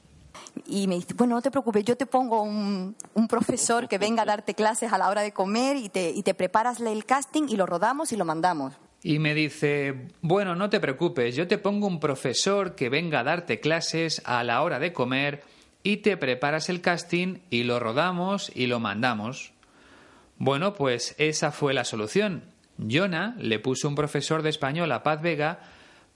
Y 0.66 0.86
me 0.86 0.94
dice, 0.94 1.14
bueno, 1.14 1.34
no 1.34 1.42
te 1.42 1.50
preocupes, 1.50 1.84
yo 1.84 1.96
te 1.96 2.06
pongo 2.06 2.42
un, 2.42 2.94
profesor 3.28 3.88
que 3.88 3.98
venga 3.98 4.22
a 4.22 4.26
darte 4.26 4.54
clases 4.54 4.92
a 4.92 4.98
la 4.98 5.08
hora 5.08 5.22
de 5.22 5.32
comer 5.32 5.78
y 5.78 5.88
te, 5.88 6.10
y 6.10 6.22
te 6.22 6.34
preparas 6.34 6.78
el 6.80 7.04
casting 7.04 7.48
y 7.48 7.56
lo 7.56 7.66
rodamos 7.66 8.12
y 8.12 8.16
lo 8.16 8.24
mandamos. 8.24 8.74
Y 9.02 9.18
me 9.18 9.34
dice, 9.34 10.06
bueno, 10.20 10.54
no 10.54 10.70
te 10.70 10.78
preocupes, 10.78 11.34
yo 11.34 11.48
te 11.48 11.58
pongo 11.58 11.88
un 11.88 11.98
profesor 11.98 12.76
que 12.76 12.88
venga 12.88 13.20
a 13.20 13.24
darte 13.24 13.58
clases 13.58 14.22
a 14.26 14.44
la 14.44 14.62
hora 14.62 14.78
de 14.78 14.92
comer 14.92 15.42
y 15.82 15.96
te 15.96 16.16
preparas 16.16 16.68
el 16.68 16.80
casting 16.80 17.38
y 17.50 17.64
lo 17.64 17.80
rodamos 17.80 18.52
y 18.54 18.68
lo 18.68 18.78
mandamos. 18.78 19.52
Bueno, 20.38 20.74
pues 20.74 21.16
esa 21.18 21.50
fue 21.50 21.74
la 21.74 21.84
solución. 21.84 22.51
Jonah 22.78 23.34
le 23.38 23.58
puso 23.58 23.88
un 23.88 23.94
profesor 23.94 24.42
de 24.42 24.50
español 24.50 24.90
a 24.92 25.02
Paz 25.02 25.22
Vega 25.22 25.60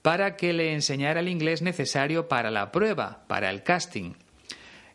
para 0.01 0.35
que 0.37 0.53
le 0.53 0.73
enseñara 0.73 1.19
el 1.19 1.27
inglés 1.27 1.61
necesario 1.61 2.27
para 2.27 2.51
la 2.51 2.71
prueba, 2.71 3.23
para 3.27 3.49
el 3.49 3.63
casting. 3.63 4.13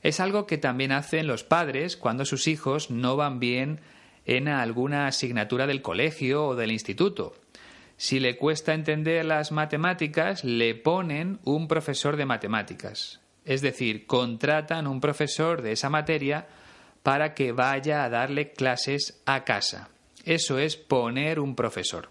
Es 0.02 0.20
algo 0.20 0.46
que 0.46 0.58
también 0.58 0.92
hacen 0.92 1.26
los 1.26 1.44
padres 1.44 1.96
cuando 1.96 2.24
sus 2.24 2.48
hijos 2.48 2.90
no 2.90 3.16
van 3.16 3.38
bien 3.38 3.80
en 4.26 4.48
alguna 4.48 5.06
asignatura 5.06 5.66
del 5.66 5.82
colegio 5.82 6.46
o 6.46 6.56
del 6.56 6.72
instituto. 6.72 7.34
Si 7.96 8.18
le 8.18 8.36
cuesta 8.36 8.74
entender 8.74 9.24
las 9.24 9.52
matemáticas, 9.52 10.44
le 10.44 10.74
ponen 10.74 11.38
un 11.44 11.68
profesor 11.68 12.16
de 12.16 12.26
matemáticas. 12.26 13.20
Es 13.44 13.60
decir, 13.60 14.06
contratan 14.06 14.86
un 14.86 15.00
profesor 15.00 15.62
de 15.62 15.72
esa 15.72 15.90
materia 15.90 16.46
para 17.02 17.34
que 17.34 17.52
vaya 17.52 18.04
a 18.04 18.08
darle 18.08 18.52
clases 18.52 19.22
a 19.26 19.44
casa. 19.44 19.88
Eso 20.24 20.58
es 20.58 20.76
poner 20.76 21.40
un 21.40 21.54
profesor. 21.56 22.10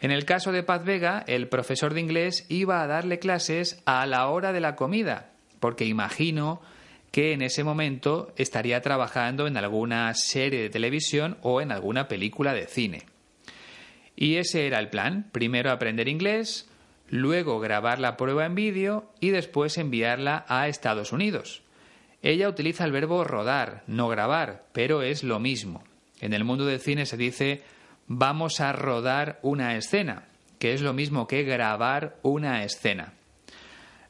En 0.00 0.10
el 0.10 0.24
caso 0.24 0.50
de 0.52 0.62
Paz 0.62 0.84
Vega, 0.84 1.24
el 1.26 1.48
profesor 1.48 1.92
de 1.92 2.00
inglés 2.00 2.46
iba 2.48 2.82
a 2.82 2.86
darle 2.86 3.18
clases 3.18 3.82
a 3.84 4.06
la 4.06 4.28
hora 4.28 4.52
de 4.52 4.60
la 4.60 4.74
comida, 4.74 5.32
porque 5.60 5.84
imagino 5.84 6.62
que 7.10 7.32
en 7.32 7.42
ese 7.42 7.64
momento 7.64 8.32
estaría 8.36 8.80
trabajando 8.80 9.46
en 9.46 9.56
alguna 9.56 10.14
serie 10.14 10.62
de 10.62 10.70
televisión 10.70 11.36
o 11.42 11.60
en 11.60 11.72
alguna 11.72 12.08
película 12.08 12.54
de 12.54 12.66
cine. 12.66 13.02
Y 14.16 14.36
ese 14.36 14.66
era 14.66 14.78
el 14.78 14.88
plan, 14.88 15.28
primero 15.32 15.70
aprender 15.70 16.08
inglés, 16.08 16.68
luego 17.08 17.60
grabar 17.60 17.98
la 17.98 18.16
prueba 18.16 18.46
en 18.46 18.54
vídeo 18.54 19.10
y 19.20 19.30
después 19.30 19.76
enviarla 19.76 20.44
a 20.48 20.68
Estados 20.68 21.12
Unidos. 21.12 21.62
Ella 22.22 22.48
utiliza 22.48 22.84
el 22.84 22.92
verbo 22.92 23.24
rodar, 23.24 23.82
no 23.86 24.08
grabar, 24.08 24.64
pero 24.72 25.02
es 25.02 25.24
lo 25.24 25.40
mismo. 25.40 25.82
En 26.20 26.32
el 26.32 26.44
mundo 26.44 26.66
del 26.66 26.80
cine 26.80 27.06
se 27.06 27.16
dice 27.16 27.62
vamos 28.12 28.60
a 28.60 28.72
rodar 28.72 29.38
una 29.42 29.76
escena, 29.76 30.24
que 30.58 30.74
es 30.74 30.80
lo 30.80 30.92
mismo 30.92 31.26
que 31.26 31.44
grabar 31.44 32.16
una 32.22 32.64
escena. 32.64 33.14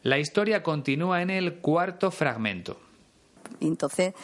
La 0.03 0.19
historia 0.19 0.63
continúa 0.63 1.21
en 1.21 1.29
el 1.29 1.57
cuarto 1.57 2.11
fragmento. 2.11 2.81
Entonces, 3.61 4.15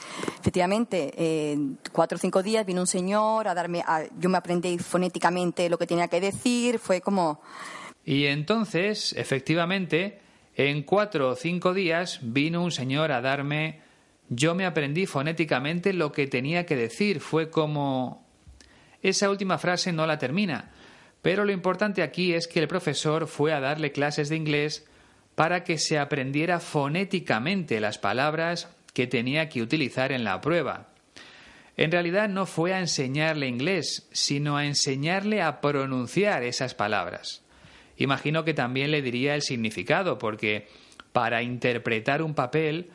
efectivamente, 0.41 1.53
en 1.53 1.79
cuatro 1.93 2.17
o 2.17 2.19
cinco 2.19 2.43
días 2.43 2.65
vino 2.65 2.81
un 2.81 2.87
señor 2.87 3.49
a 3.49 3.55
darme, 3.55 3.85
yo 4.19 4.31
me 4.31 4.39
aprendí 4.39 4.79
fonéticamente 4.79 5.69
lo 5.69 5.77
que 5.77 5.87
tenía 5.87 6.09
que 6.09 6.21
decir, 6.21 6.79
fue 6.79 7.03
como... 7.03 7.43
Y 8.03 8.27
entonces, 8.27 9.13
efectivamente, 9.13 10.21
en 10.55 10.85
cuatro 10.85 11.31
o 11.31 11.37
cinco 11.37 11.75
días 11.75 12.21
vino 12.23 12.63
un 12.63 12.71
señor 12.71 13.13
a 13.13 13.21
darme, 13.21 13.81
yo 14.29 14.55
me 14.55 14.67
aprendí 14.67 15.07
fonéticamente 15.07 15.93
lo 15.93 16.13
que 16.13 16.27
tenía 16.27 16.67
que 16.67 16.77
decir, 16.77 17.21
fue 17.21 17.51
como... 17.51 18.27
Esa 19.03 19.31
última 19.31 19.59
frase 19.59 19.93
no 19.93 20.07
la 20.07 20.19
termina, 20.19 20.73
pero 21.23 21.45
lo 21.45 21.53
importante 21.53 22.03
aquí 22.03 22.35
es 22.35 22.49
que 22.49 22.61
el 22.61 22.69
profesor 22.69 23.29
fue 23.29 23.53
a 23.53 23.61
darle 23.61 23.93
clases 23.93 24.29
de 24.29 24.37
inglés 24.37 24.87
para 25.35 25.65
que 25.65 25.79
se 25.79 25.99
aprendiera 25.99 26.61
fonéticamente 26.61 27.79
las 27.79 27.99
palabras 27.99 28.69
que 28.95 29.07
tenía 29.07 29.49
que 29.49 29.63
utilizar 29.63 30.11
en 30.11 30.25
la 30.25 30.41
prueba. 30.41 30.89
En 31.77 31.93
realidad 31.93 32.29
no 32.29 32.47
fue 32.47 32.73
a 32.73 32.81
enseñarle 32.81 33.47
inglés, 33.47 34.09
sino 34.11 34.57
a 34.57 34.65
enseñarle 34.65 35.43
a 35.43 35.61
pronunciar 35.61 36.43
esas 36.43 36.75
palabras. 36.75 37.43
Imagino 37.99 38.45
que 38.45 38.55
también 38.55 38.91
le 38.91 39.03
diría 39.03 39.35
el 39.35 39.43
significado, 39.43 40.19
porque 40.19 40.69
para 41.13 41.43
interpretar 41.43 42.23
un 42.23 42.35
papel 42.35 42.91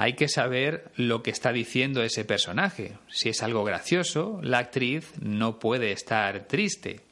hay 0.00 0.14
que 0.14 0.28
saber 0.28 0.90
lo 0.96 1.22
que 1.22 1.30
está 1.30 1.52
diciendo 1.52 2.02
ese 2.02 2.24
personaje. 2.24 2.96
Si 3.10 3.28
es 3.28 3.42
algo 3.42 3.64
gracioso, 3.64 4.40
la 4.42 4.56
actriz 4.56 5.12
no 5.20 5.58
puede 5.58 5.92
estar 5.92 6.46
triste. 6.46 7.02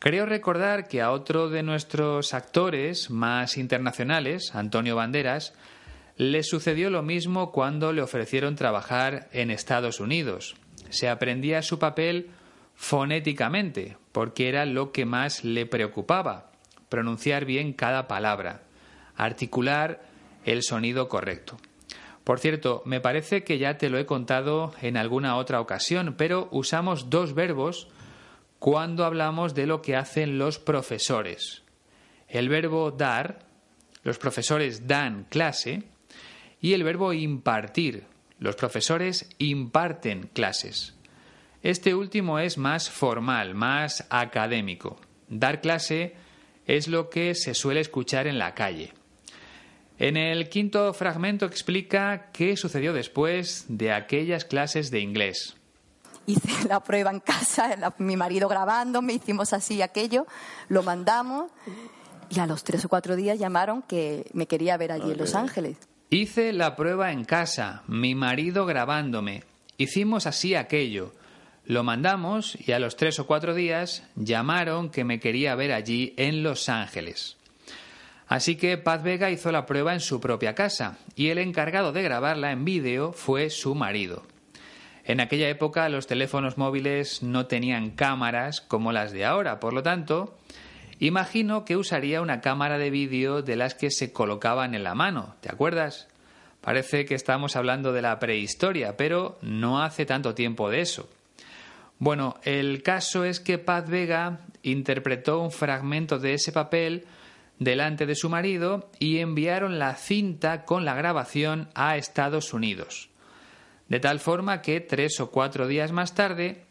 Creo 0.00 0.26
recordar 0.26 0.88
que 0.88 1.00
a 1.00 1.12
otro 1.12 1.48
de 1.48 1.62
nuestros 1.62 2.34
actores 2.34 3.08
más 3.08 3.56
internacionales, 3.56 4.52
Antonio 4.52 4.96
Banderas, 4.96 5.54
le 6.16 6.42
sucedió 6.42 6.90
lo 6.90 7.04
mismo 7.04 7.52
cuando 7.52 7.92
le 7.92 8.02
ofrecieron 8.02 8.56
trabajar 8.56 9.28
en 9.30 9.52
Estados 9.52 10.00
Unidos. 10.00 10.56
Se 10.90 11.08
aprendía 11.08 11.62
su 11.62 11.78
papel 11.78 12.30
fonéticamente, 12.74 13.96
porque 14.10 14.48
era 14.48 14.66
lo 14.66 14.90
que 14.90 15.04
más 15.04 15.44
le 15.44 15.66
preocupaba, 15.66 16.50
pronunciar 16.88 17.44
bien 17.44 17.72
cada 17.72 18.08
palabra, 18.08 18.64
articular 19.14 20.02
el 20.44 20.64
sonido 20.64 21.08
correcto. 21.08 21.58
Por 22.24 22.38
cierto, 22.38 22.82
me 22.84 23.00
parece 23.00 23.42
que 23.42 23.58
ya 23.58 23.78
te 23.78 23.90
lo 23.90 23.98
he 23.98 24.06
contado 24.06 24.72
en 24.80 24.96
alguna 24.96 25.36
otra 25.36 25.60
ocasión, 25.60 26.14
pero 26.16 26.48
usamos 26.52 27.10
dos 27.10 27.34
verbos 27.34 27.88
cuando 28.58 29.04
hablamos 29.04 29.54
de 29.54 29.66
lo 29.66 29.82
que 29.82 29.96
hacen 29.96 30.38
los 30.38 30.58
profesores. 30.60 31.62
El 32.28 32.48
verbo 32.48 32.92
dar, 32.92 33.40
los 34.04 34.18
profesores 34.18 34.86
dan 34.86 35.26
clase, 35.28 35.82
y 36.60 36.74
el 36.74 36.84
verbo 36.84 37.12
impartir. 37.12 38.04
Los 38.38 38.54
profesores 38.56 39.28
imparten 39.38 40.30
clases. 40.32 40.94
Este 41.62 41.94
último 41.94 42.38
es 42.38 42.56
más 42.56 42.88
formal, 42.88 43.54
más 43.54 44.06
académico. 44.10 45.00
Dar 45.28 45.60
clase 45.60 46.14
es 46.66 46.88
lo 46.88 47.10
que 47.10 47.34
se 47.34 47.54
suele 47.54 47.80
escuchar 47.80 48.26
en 48.26 48.38
la 48.38 48.54
calle. 48.54 48.92
En 50.02 50.16
el 50.16 50.48
quinto 50.48 50.92
fragmento 50.94 51.46
explica 51.46 52.32
qué 52.32 52.56
sucedió 52.56 52.92
después 52.92 53.66
de 53.68 53.92
aquellas 53.92 54.44
clases 54.44 54.90
de 54.90 54.98
inglés. 54.98 55.54
Hice 56.26 56.68
la 56.68 56.80
prueba 56.82 57.12
en 57.12 57.20
casa, 57.20 57.94
mi 57.98 58.16
marido 58.16 58.48
grabando, 58.48 59.00
me 59.00 59.12
hicimos 59.12 59.52
así 59.52 59.80
aquello, 59.80 60.26
lo 60.68 60.82
mandamos 60.82 61.52
y 62.30 62.40
a 62.40 62.48
los 62.48 62.64
tres 62.64 62.84
o 62.84 62.88
cuatro 62.88 63.14
días 63.14 63.38
llamaron 63.38 63.82
que 63.82 64.28
me 64.32 64.48
quería 64.48 64.76
ver 64.76 64.90
allí 64.90 65.12
en 65.12 65.18
Los 65.18 65.36
Ángeles. 65.36 65.76
Hice 66.10 66.52
la 66.52 66.74
prueba 66.74 67.12
en 67.12 67.24
casa, 67.24 67.84
mi 67.86 68.16
marido 68.16 68.66
grabándome. 68.66 69.44
Hicimos 69.78 70.26
así 70.26 70.56
aquello. 70.56 71.12
Lo 71.64 71.84
mandamos 71.84 72.58
y 72.58 72.72
a 72.72 72.80
los 72.80 72.96
tres 72.96 73.20
o 73.20 73.28
cuatro 73.28 73.54
días 73.54 74.02
llamaron 74.16 74.90
que 74.90 75.04
me 75.04 75.20
quería 75.20 75.54
ver 75.54 75.72
allí 75.72 76.12
en 76.16 76.42
Los 76.42 76.68
Ángeles. 76.68 77.36
Así 78.32 78.56
que 78.56 78.78
Paz 78.78 79.02
Vega 79.02 79.30
hizo 79.30 79.52
la 79.52 79.66
prueba 79.66 79.92
en 79.92 80.00
su 80.00 80.18
propia 80.18 80.54
casa 80.54 80.96
y 81.14 81.28
el 81.28 81.36
encargado 81.36 81.92
de 81.92 82.02
grabarla 82.02 82.50
en 82.50 82.64
vídeo 82.64 83.12
fue 83.12 83.50
su 83.50 83.74
marido. 83.74 84.22
En 85.04 85.20
aquella 85.20 85.50
época 85.50 85.86
los 85.90 86.06
teléfonos 86.06 86.56
móviles 86.56 87.22
no 87.22 87.44
tenían 87.44 87.90
cámaras 87.90 88.62
como 88.62 88.90
las 88.90 89.12
de 89.12 89.26
ahora, 89.26 89.60
por 89.60 89.74
lo 89.74 89.82
tanto, 89.82 90.38
Imagino 90.98 91.66
que 91.66 91.76
usaría 91.76 92.22
una 92.22 92.40
cámara 92.40 92.78
de 92.78 92.88
vídeo 92.88 93.42
de 93.42 93.56
las 93.56 93.74
que 93.74 93.90
se 93.90 94.14
colocaban 94.14 94.74
en 94.74 94.84
la 94.84 94.94
mano, 94.94 95.34
¿te 95.42 95.50
acuerdas? 95.50 96.08
Parece 96.62 97.04
que 97.04 97.14
estamos 97.14 97.54
hablando 97.54 97.92
de 97.92 98.00
la 98.00 98.18
prehistoria, 98.18 98.96
pero 98.96 99.36
no 99.42 99.82
hace 99.82 100.06
tanto 100.06 100.34
tiempo 100.34 100.70
de 100.70 100.80
eso. 100.80 101.10
Bueno, 101.98 102.36
el 102.44 102.82
caso 102.82 103.24
es 103.24 103.40
que 103.40 103.58
Paz 103.58 103.90
Vega 103.90 104.40
interpretó 104.62 105.40
un 105.40 105.50
fragmento 105.50 106.18
de 106.18 106.34
ese 106.34 106.50
papel 106.50 107.04
delante 107.64 108.06
de 108.06 108.14
su 108.14 108.28
marido 108.28 108.90
y 108.98 109.18
enviaron 109.18 109.78
la 109.78 109.94
cinta 109.94 110.64
con 110.64 110.84
la 110.84 110.94
grabación 110.94 111.68
a 111.74 111.96
Estados 111.96 112.52
Unidos. 112.52 113.10
De 113.88 114.00
tal 114.00 114.20
forma 114.20 114.62
que 114.62 114.80
tres 114.80 115.20
o 115.20 115.30
cuatro 115.30 115.66
días 115.66 115.92
más 115.92 116.14
tarde 116.14 116.64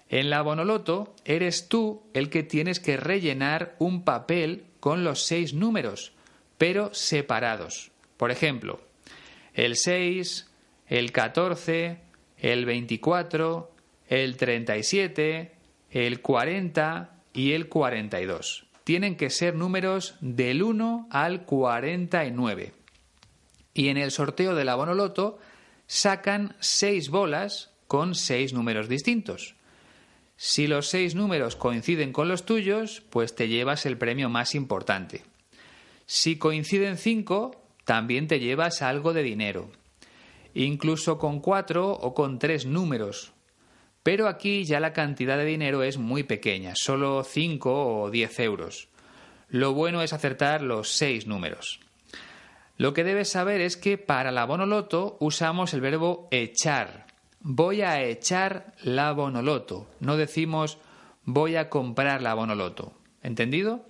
En 0.09 0.29
la 0.29 0.41
bonoloto 0.41 1.13
eres 1.25 1.67
tú 1.67 2.03
el 2.13 2.29
que 2.29 2.43
tienes 2.43 2.79
que 2.79 2.97
rellenar 2.97 3.75
un 3.79 4.03
papel 4.03 4.65
con 4.79 5.03
los 5.03 5.23
seis 5.23 5.53
números, 5.53 6.13
pero 6.57 6.93
separados. 6.93 7.91
Por 8.15 8.31
ejemplo, 8.31 8.79
el 9.53 9.75
6, 9.75 10.49
el 10.87 11.11
14, 11.11 11.99
el 12.37 12.65
24, 12.65 13.71
el 14.07 14.37
37, 14.37 15.51
el 15.91 16.21
40 16.21 17.11
y 17.33 17.51
el 17.51 17.67
42 17.67 18.67
tienen 18.87 19.17
que 19.17 19.29
ser 19.29 19.53
números 19.53 20.15
del 20.21 20.63
1 20.63 21.09
al 21.11 21.43
49. 21.43 22.71
Y 23.73 23.89
en 23.89 23.97
el 23.97 24.11
sorteo 24.11 24.55
de 24.55 24.63
la 24.63 24.75
Bonoloto 24.75 25.39
sacan 25.87 26.55
seis 26.59 27.09
bolas 27.09 27.71
con 27.87 28.13
seis 28.13 28.53
números 28.53 28.89
distintos. 28.89 29.55
Si 30.35 30.67
los 30.67 30.87
seis 30.87 31.15
números 31.15 31.55
coinciden 31.55 32.13
con 32.13 32.27
los 32.27 32.45
tuyos, 32.45 33.01
pues 33.09 33.33
te 33.33 33.47
llevas 33.47 33.85
el 33.85 33.97
premio 33.97 34.29
más 34.29 34.53
importante. 34.53 35.23
Si 36.05 36.37
coinciden 36.37 36.97
cinco, 36.97 37.63
también 37.85 38.27
te 38.27 38.39
llevas 38.39 38.81
algo 38.81 39.13
de 39.13 39.23
dinero. 39.23 39.71
Incluso 40.53 41.17
con 41.17 41.39
cuatro 41.39 41.91
o 41.91 42.13
con 42.13 42.37
tres 42.37 42.65
números. 42.65 43.33
Pero 44.03 44.27
aquí 44.27 44.63
ya 44.63 44.79
la 44.79 44.93
cantidad 44.93 45.37
de 45.37 45.45
dinero 45.45 45.83
es 45.83 45.97
muy 45.97 46.23
pequeña, 46.23 46.73
solo 46.75 47.23
5 47.23 48.03
o 48.03 48.09
10 48.09 48.39
euros. 48.39 48.87
Lo 49.49 49.73
bueno 49.73 50.01
es 50.01 50.13
acertar 50.13 50.61
los 50.61 50.91
seis 50.91 51.27
números. 51.27 51.81
Lo 52.77 52.93
que 52.93 53.03
debes 53.03 53.29
saber 53.29 53.61
es 53.61 53.75
que 53.75 53.97
para 53.97 54.31
la 54.31 54.45
bonoloto 54.45 55.17
usamos 55.19 55.73
el 55.73 55.81
verbo 55.81 56.27
echar. 56.31 57.07
Voy 57.41 57.81
a 57.81 58.03
echar 58.03 58.73
la 58.83 59.11
bonoloto. 59.13 59.87
No 59.99 60.15
decimos 60.17 60.77
voy 61.27 61.55
a 61.55 61.69
comprar 61.69 62.21
la 62.21 62.33
bonoloto. 62.33 62.93
¿Entendido? 63.21 63.81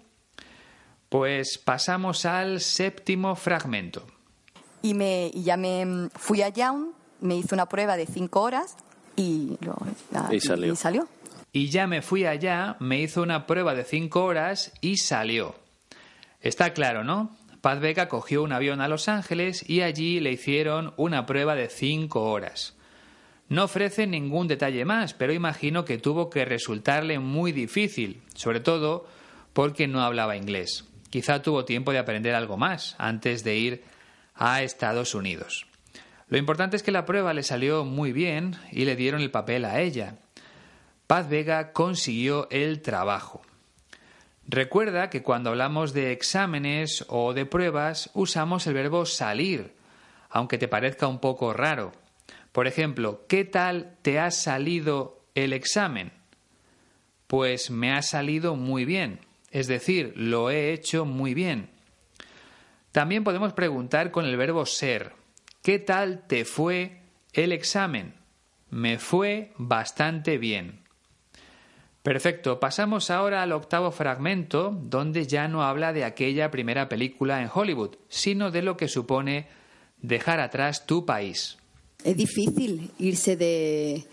Pues 1.10 1.58
pasamos 1.58 2.26
al 2.26 2.60
séptimo 2.60 3.36
fragmento. 3.36 4.06
Y, 4.82 4.94
me, 4.94 5.32
y 5.34 5.44
ya 5.44 5.56
me 5.56 6.10
fui 6.16 6.42
allá, 6.42 6.74
me 7.22 7.36
hizo 7.36 7.56
una 7.56 7.68
prueba 7.68 7.96
de 7.98 8.06
cinco 8.06 8.42
horas 8.42 8.76
y, 9.16 9.58
salió. 10.40 11.08
Y 11.52 11.70
ya 11.70 11.88
me 11.88 12.02
fui 12.02 12.26
allá, 12.26 12.76
me 12.80 13.02
hizo 13.02 13.22
una 13.22 13.48
prueba 13.48 13.74
de 13.74 13.84
cinco 13.84 14.24
horas 14.24 14.72
y 14.82 14.98
salió. 14.98 15.56
Está 16.42 16.74
claro, 16.74 17.04
¿no? 17.04 17.37
Paz 17.68 17.82
Vega 17.82 18.08
cogió 18.08 18.44
un 18.44 18.54
avión 18.54 18.80
a 18.80 18.88
Los 18.88 19.10
Ángeles 19.10 19.70
y 19.70 19.82
allí 19.82 20.22
le 20.22 20.32
hicieron 20.32 20.94
una 20.96 21.26
prueba 21.26 21.54
de 21.54 21.68
cinco 21.68 22.32
horas. 22.32 22.78
No 23.50 23.66
ofrece 23.66 24.08
ningún 24.08 24.48
detalle 24.48 24.86
más, 24.86 25.14
pero 25.14 25.34
imagino 25.34 25.84
que 25.84 25.98
tuvo 25.98 26.30
que 26.30 26.46
resultarle 26.46 27.20
muy 27.20 27.52
difícil, 27.52 28.22
sobre 28.36 28.62
todo 28.62 29.06
porque 29.52 29.86
no 29.86 30.00
hablaba 30.00 30.38
inglés. 30.38 30.86
Quizá 31.10 31.42
tuvo 31.42 31.66
tiempo 31.66 31.92
de 31.92 31.98
aprender 31.98 32.36
algo 32.36 32.56
más 32.56 32.96
antes 33.00 33.44
de 33.44 33.58
ir 33.58 33.84
a 34.34 34.64
Estados 34.64 35.14
Unidos. 35.14 35.68
Lo 36.30 36.38
importante 36.38 36.78
es 36.78 36.84
que 36.84 36.94
la 36.94 37.04
prueba 37.04 37.34
le 37.34 37.44
salió 37.44 37.84
muy 37.84 38.14
bien 38.14 38.56
y 38.72 38.86
le 38.86 38.96
dieron 38.96 39.20
el 39.20 39.30
papel 39.30 39.66
a 39.66 39.82
ella. 39.82 40.20
Paz 41.06 41.28
Vega 41.28 41.74
consiguió 41.74 42.48
el 42.50 42.82
trabajo. 42.82 43.42
Recuerda 44.48 45.10
que 45.10 45.24
cuando 45.24 45.50
hablamos 45.50 45.92
de 45.92 46.14
exámenes 46.14 47.06
o 47.10 47.34
de 47.34 47.46
pruebas 47.46 48.10
usamos 48.14 48.66
el 48.66 48.76
verbo 48.76 49.06
salir, 49.06 49.74
aunque 50.30 50.58
te 50.58 50.70
parezca 50.70 51.08
un 51.08 51.20
poco 51.20 51.52
raro. 51.52 51.92
Por 52.54 52.66
ejemplo, 52.66 53.26
¿qué 53.28 53.44
tal 53.44 53.98
te 54.02 54.20
ha 54.20 54.32
salido 54.32 55.22
el 55.36 55.52
examen? 55.52 56.14
Pues 57.28 57.70
me 57.70 57.92
ha 57.92 58.02
salido 58.02 58.56
muy 58.56 58.86
bien, 58.86 59.20
es 59.52 59.68
decir, 59.68 60.14
lo 60.16 60.50
he 60.50 60.72
hecho 60.72 61.04
muy 61.04 61.34
bien. 61.34 61.70
También 62.94 63.26
podemos 63.26 63.52
preguntar 63.52 64.12
con 64.12 64.26
el 64.26 64.38
verbo 64.38 64.66
ser. 64.66 65.12
¿Qué 65.62 65.78
tal 65.78 66.26
te 66.26 66.46
fue 66.46 67.02
el 67.34 67.52
examen? 67.52 68.14
Me 68.70 68.98
fue 68.98 69.52
bastante 69.58 70.38
bien. 70.38 70.87
Perfecto, 72.08 72.58
pasamos 72.62 73.12
ahora 73.12 73.44
al 73.44 73.52
octavo 73.52 73.92
fragmento, 73.92 74.72
donde 74.82 75.28
ya 75.28 75.50
no 75.50 75.64
habla 75.64 75.92
de 75.92 76.06
aquella 76.06 76.50
primera 76.52 76.88
película 76.88 77.42
en 77.42 77.50
Hollywood, 77.54 77.98
sino 78.08 78.50
de 78.50 78.62
lo 78.62 78.78
que 78.78 78.88
supone 78.88 79.48
dejar 80.02 80.40
atrás 80.40 80.86
tu 80.86 81.06
país. 81.06 81.58
Es 82.06 82.16
difícil 82.16 82.92
irse 82.98 83.36
de, 83.36 84.06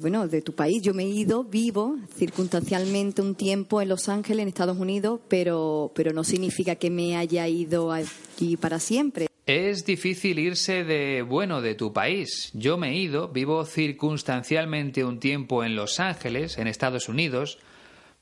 bueno, 0.00 0.26
de 0.26 0.42
tu 0.42 0.52
país. 0.56 0.82
Yo 0.82 0.92
me 0.92 1.04
he 1.04 1.08
ido, 1.10 1.44
vivo 1.44 1.96
circunstancialmente 2.16 3.22
un 3.22 3.36
tiempo 3.36 3.80
en 3.80 3.88
Los 3.88 4.08
Ángeles, 4.08 4.42
en 4.42 4.48
Estados 4.48 4.76
Unidos, 4.76 5.20
pero, 5.28 5.92
pero 5.94 6.12
no 6.12 6.24
significa 6.24 6.74
que 6.74 6.90
me 6.90 7.16
haya 7.16 7.46
ido 7.46 7.92
aquí 7.92 8.56
para 8.56 8.80
siempre. 8.80 9.29
Es 9.52 9.84
difícil 9.84 10.38
irse 10.38 10.84
de, 10.84 11.22
bueno, 11.22 11.60
de 11.60 11.74
tu 11.74 11.92
país. 11.92 12.50
Yo 12.54 12.78
me 12.78 12.90
he 12.90 12.94
ido, 12.94 13.26
vivo 13.26 13.64
circunstancialmente 13.64 15.04
un 15.04 15.18
tiempo 15.18 15.64
en 15.64 15.74
Los 15.74 15.98
Ángeles, 15.98 16.56
en 16.56 16.68
Estados 16.68 17.08
Unidos, 17.08 17.58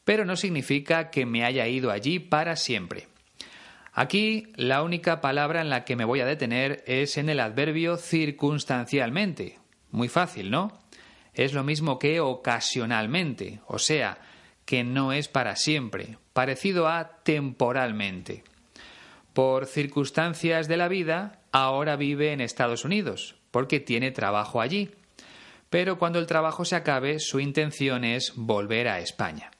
pero 0.04 0.24
no 0.24 0.36
significa 0.36 1.10
que 1.10 1.26
me 1.26 1.44
haya 1.44 1.68
ido 1.68 1.90
allí 1.90 2.18
para 2.18 2.56
siempre. 2.56 3.08
Aquí 3.92 4.54
la 4.56 4.82
única 4.82 5.20
palabra 5.20 5.60
en 5.60 5.68
la 5.68 5.84
que 5.84 5.96
me 5.96 6.06
voy 6.06 6.20
a 6.20 6.24
detener 6.24 6.82
es 6.86 7.18
en 7.18 7.28
el 7.28 7.40
adverbio 7.40 7.98
circunstancialmente. 7.98 9.58
Muy 9.90 10.08
fácil, 10.08 10.50
¿no? 10.50 10.78
es 11.34 11.52
lo 11.52 11.62
mismo 11.62 11.98
que 11.98 12.20
ocasionalmente, 12.20 13.60
o 13.66 13.78
sea, 13.78 14.18
que 14.64 14.82
no 14.82 15.12
es 15.12 15.28
para 15.28 15.56
siempre, 15.56 16.16
parecido 16.32 16.88
a 16.88 17.20
temporalmente. 17.22 18.44
Por 19.38 19.66
circunstancias 19.66 20.66
de 20.66 20.76
la 20.76 20.88
vida, 20.88 21.42
ahora 21.52 21.94
vive 21.94 22.32
en 22.32 22.40
Estados 22.40 22.84
Unidos, 22.84 23.36
porque 23.52 23.78
tiene 23.78 24.10
trabajo 24.10 24.60
allí. 24.60 24.90
Pero 25.70 25.96
cuando 25.96 26.18
el 26.18 26.26
trabajo 26.26 26.64
se 26.64 26.74
acabe, 26.74 27.20
su 27.20 27.38
intención 27.38 28.02
es 28.02 28.32
volver 28.34 28.88
a 28.88 28.98
España. 28.98 29.52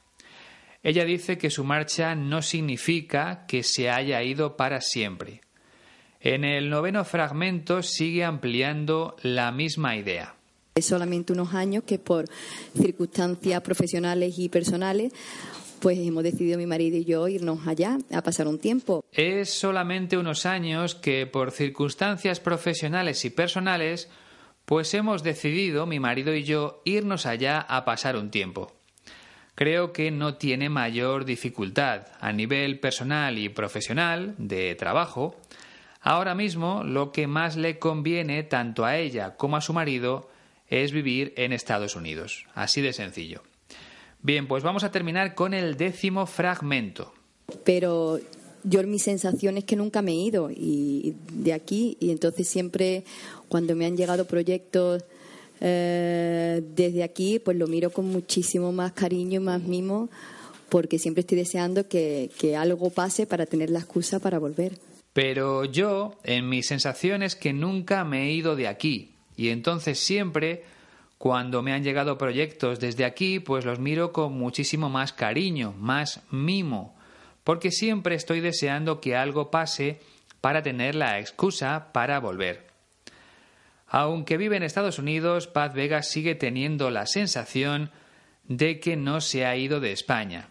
Ella 0.82 1.04
dice 1.04 1.38
que 1.38 1.48
su 1.48 1.62
marcha 1.62 2.16
no 2.16 2.42
significa 2.42 3.46
que 3.46 3.62
se 3.62 3.88
haya 3.88 4.20
ido 4.24 4.56
para 4.56 4.80
siempre. 4.80 5.42
En 6.18 6.42
el 6.42 6.70
noveno 6.70 7.04
fragmento 7.04 7.84
sigue 7.84 8.24
ampliando 8.24 9.14
la 9.22 9.52
misma 9.52 9.94
idea. 9.94 10.34
Es 10.74 10.86
solamente 10.86 11.32
unos 11.32 11.54
años 11.54 11.84
que 11.84 12.00
por 12.00 12.24
circunstancias 12.76 13.60
profesionales 13.60 14.40
y 14.40 14.48
personales 14.48 15.12
pues 15.80 15.98
hemos 15.98 16.22
decidido 16.22 16.58
mi 16.58 16.66
marido 16.66 16.96
y 16.96 17.04
yo 17.04 17.28
irnos 17.28 17.66
allá 17.66 17.98
a 18.12 18.22
pasar 18.22 18.48
un 18.48 18.58
tiempo. 18.58 19.04
Es 19.12 19.50
solamente 19.50 20.16
unos 20.16 20.46
años 20.46 20.94
que 20.94 21.26
por 21.26 21.50
circunstancias 21.50 22.40
profesionales 22.40 23.24
y 23.24 23.30
personales 23.30 24.08
pues 24.64 24.92
hemos 24.92 25.22
decidido 25.22 25.86
mi 25.86 25.98
marido 25.98 26.34
y 26.34 26.44
yo 26.44 26.82
irnos 26.84 27.24
allá 27.24 27.60
a 27.60 27.86
pasar 27.86 28.16
un 28.16 28.30
tiempo. 28.30 28.72
Creo 29.54 29.92
que 29.92 30.10
no 30.10 30.34
tiene 30.34 30.68
mayor 30.68 31.24
dificultad 31.24 32.06
a 32.20 32.32
nivel 32.32 32.78
personal 32.78 33.38
y 33.38 33.48
profesional 33.48 34.34
de 34.36 34.74
trabajo. 34.74 35.34
Ahora 36.00 36.34
mismo 36.34 36.84
lo 36.84 37.12
que 37.12 37.26
más 37.26 37.56
le 37.56 37.78
conviene 37.78 38.42
tanto 38.42 38.84
a 38.84 38.98
ella 38.98 39.36
como 39.36 39.56
a 39.56 39.62
su 39.62 39.72
marido 39.72 40.28
es 40.68 40.92
vivir 40.92 41.32
en 41.36 41.52
Estados 41.52 41.96
Unidos. 41.96 42.46
Así 42.54 42.82
de 42.82 42.92
sencillo. 42.92 43.42
Bien, 44.28 44.46
pues 44.46 44.62
vamos 44.62 44.84
a 44.84 44.90
terminar 44.90 45.34
con 45.34 45.54
el 45.54 45.78
décimo 45.78 46.26
fragmento. 46.26 47.14
Pero 47.64 48.20
yo 48.62 48.82
mi 48.82 48.98
sensación 48.98 49.56
es 49.56 49.64
que 49.64 49.74
nunca 49.74 50.02
me 50.02 50.12
he 50.12 50.16
ido 50.16 50.50
y 50.50 51.16
de 51.32 51.54
aquí 51.54 51.96
y 51.98 52.10
entonces 52.10 52.46
siempre 52.46 53.04
cuando 53.48 53.74
me 53.74 53.86
han 53.86 53.96
llegado 53.96 54.26
proyectos 54.26 55.02
eh, 55.62 56.62
desde 56.62 57.04
aquí 57.04 57.38
pues 57.38 57.56
lo 57.56 57.68
miro 57.68 57.88
con 57.88 58.04
muchísimo 58.04 58.70
más 58.70 58.92
cariño 58.92 59.40
y 59.40 59.44
más 59.44 59.62
mimo 59.62 60.10
porque 60.68 60.98
siempre 60.98 61.22
estoy 61.22 61.38
deseando 61.38 61.88
que, 61.88 62.30
que 62.38 62.54
algo 62.54 62.90
pase 62.90 63.26
para 63.26 63.46
tener 63.46 63.70
la 63.70 63.78
excusa 63.78 64.18
para 64.18 64.38
volver. 64.38 64.78
Pero 65.14 65.64
yo, 65.64 66.18
en 66.22 66.50
mi 66.50 66.62
sensación 66.62 67.22
es 67.22 67.34
que 67.34 67.54
nunca 67.54 68.04
me 68.04 68.26
he 68.26 68.32
ido 68.32 68.56
de 68.56 68.68
aquí 68.68 69.14
y 69.38 69.48
entonces 69.48 69.98
siempre 69.98 70.64
cuando 71.18 71.62
me 71.62 71.72
han 71.72 71.82
llegado 71.82 72.16
proyectos 72.16 72.78
desde 72.78 73.04
aquí, 73.04 73.40
pues 73.40 73.64
los 73.64 73.80
miro 73.80 74.12
con 74.12 74.32
muchísimo 74.32 74.88
más 74.88 75.12
cariño, 75.12 75.74
más 75.76 76.22
mimo, 76.30 76.96
porque 77.42 77.72
siempre 77.72 78.14
estoy 78.14 78.40
deseando 78.40 79.00
que 79.00 79.16
algo 79.16 79.50
pase 79.50 80.00
para 80.40 80.62
tener 80.62 80.94
la 80.94 81.18
excusa 81.18 81.92
para 81.92 82.20
volver. 82.20 82.68
Aunque 83.88 84.36
vive 84.36 84.56
en 84.56 84.62
Estados 84.62 84.98
Unidos, 84.98 85.48
Paz 85.48 85.74
Vega 85.74 86.02
sigue 86.02 86.34
teniendo 86.34 86.90
la 86.90 87.06
sensación 87.06 87.90
de 88.44 88.80
que 88.80 88.96
no 88.96 89.20
se 89.20 89.44
ha 89.44 89.56
ido 89.56 89.80
de 89.80 89.92
España. 89.92 90.50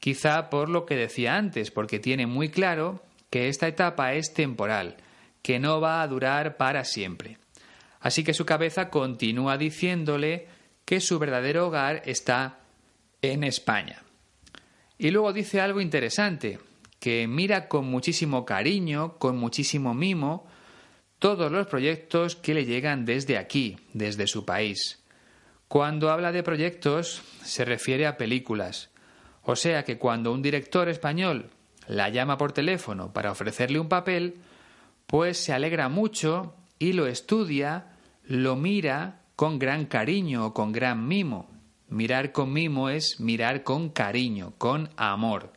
Quizá 0.00 0.48
por 0.48 0.68
lo 0.68 0.86
que 0.86 0.96
decía 0.96 1.36
antes, 1.36 1.70
porque 1.70 1.98
tiene 1.98 2.26
muy 2.26 2.50
claro 2.50 3.02
que 3.30 3.48
esta 3.48 3.68
etapa 3.68 4.14
es 4.14 4.32
temporal, 4.32 4.96
que 5.42 5.58
no 5.58 5.80
va 5.80 6.02
a 6.02 6.08
durar 6.08 6.56
para 6.56 6.84
siempre. 6.84 7.38
Así 8.00 8.24
que 8.24 8.34
su 8.34 8.46
cabeza 8.46 8.90
continúa 8.90 9.58
diciéndole 9.58 10.46
que 10.84 11.00
su 11.00 11.18
verdadero 11.18 11.66
hogar 11.66 12.02
está 12.06 12.60
en 13.22 13.44
España. 13.44 14.02
Y 14.98 15.10
luego 15.10 15.32
dice 15.32 15.60
algo 15.60 15.80
interesante, 15.80 16.58
que 17.00 17.26
mira 17.28 17.68
con 17.68 17.86
muchísimo 17.86 18.44
cariño, 18.44 19.18
con 19.18 19.36
muchísimo 19.36 19.94
mimo, 19.94 20.46
todos 21.18 21.50
los 21.50 21.66
proyectos 21.66 22.36
que 22.36 22.54
le 22.54 22.64
llegan 22.64 23.04
desde 23.04 23.38
aquí, 23.38 23.76
desde 23.92 24.26
su 24.26 24.44
país. 24.44 25.02
Cuando 25.68 26.10
habla 26.10 26.32
de 26.32 26.42
proyectos, 26.42 27.22
se 27.42 27.64
refiere 27.64 28.06
a 28.06 28.16
películas. 28.16 28.90
O 29.42 29.56
sea 29.56 29.84
que 29.84 29.98
cuando 29.98 30.32
un 30.32 30.42
director 30.42 30.88
español 30.88 31.50
la 31.86 32.08
llama 32.08 32.38
por 32.38 32.52
teléfono 32.52 33.12
para 33.12 33.32
ofrecerle 33.32 33.78
un 33.78 33.88
papel, 33.88 34.36
pues 35.06 35.38
se 35.38 35.52
alegra 35.52 35.88
mucho 35.88 36.54
y 36.78 36.92
lo 36.92 37.06
estudia, 37.06 37.92
lo 38.24 38.56
mira 38.56 39.22
con 39.36 39.58
gran 39.58 39.86
cariño 39.86 40.46
o 40.46 40.54
con 40.54 40.72
gran 40.72 41.06
mimo. 41.06 41.48
Mirar 41.88 42.32
con 42.32 42.52
mimo 42.52 42.90
es 42.90 43.18
mirar 43.20 43.62
con 43.62 43.88
cariño, 43.88 44.52
con 44.58 44.90
amor. 44.96 45.52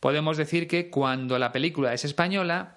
Podemos 0.00 0.36
decir 0.36 0.68
que 0.68 0.90
cuando 0.90 1.38
la 1.38 1.52
película 1.52 1.92
es 1.92 2.04
española, 2.04 2.76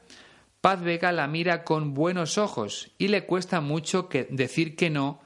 Paz 0.61 0.81
Vega 0.81 1.11
la 1.11 1.27
mira 1.27 1.63
con 1.63 1.93
buenos 1.93 2.37
ojos 2.37 2.91
y 2.97 3.07
le 3.07 3.25
cuesta 3.25 3.61
mucho 3.61 4.09
decir 4.29 4.75
que 4.75 4.89
no 4.89 5.21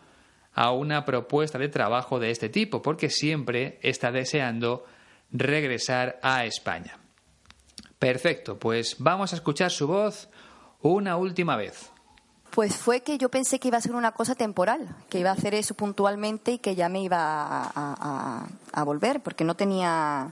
a 0.54 0.72
una 0.72 1.04
propuesta 1.04 1.58
de 1.58 1.68
trabajo 1.68 2.20
de 2.20 2.32
este 2.32 2.48
tipo, 2.48 2.82
porque 2.82 3.10
siempre 3.10 3.78
está 3.82 4.12
deseando 4.14 4.86
regresar 5.32 6.20
a 6.22 6.46
España. 6.46 6.98
Perfecto, 8.00 8.58
pues 8.58 8.96
vamos 9.00 9.34
a 9.34 9.36
escuchar 9.36 9.72
su 9.72 9.88
voz 9.88 10.30
una 10.82 11.18
última 11.18 11.58
vez. 11.58 11.92
Pues 12.56 12.78
fue 12.78 13.02
que 13.02 13.18
yo 13.18 13.28
pensé 13.28 13.60
que 13.60 13.68
iba 13.68 13.78
a 13.78 13.82
ser 13.82 13.96
una 13.96 14.14
cosa 14.14 14.34
temporal, 14.34 14.88
que 15.10 15.20
iba 15.20 15.30
a 15.30 15.34
hacer 15.34 15.54
eso 15.54 15.74
puntualmente 15.74 16.54
y 16.54 16.58
que 16.58 16.74
ya 16.74 16.88
me 16.88 17.02
iba 17.02 17.70
a, 17.76 18.84
volver, 18.86 19.22
porque 19.22 19.44
no 19.44 19.56
tenía 19.56 20.32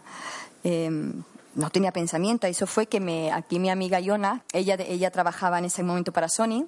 em, 0.63 1.21
no 1.55 1.69
tenía 1.69 1.91
pensamiento. 1.91 2.47
Eso 2.47 2.65
fue 2.65 2.87
que 2.87 3.01
me, 3.01 3.29
aquí 3.33 3.59
mi 3.59 3.69
amiga 3.69 3.99
Iona, 3.99 4.41
ella, 4.53 4.75
ella 4.75 5.11
trabajaba 5.11 5.59
en 5.59 5.65
ese 5.65 5.83
momento 5.83 6.13
para 6.13 6.29
Sony 6.29 6.65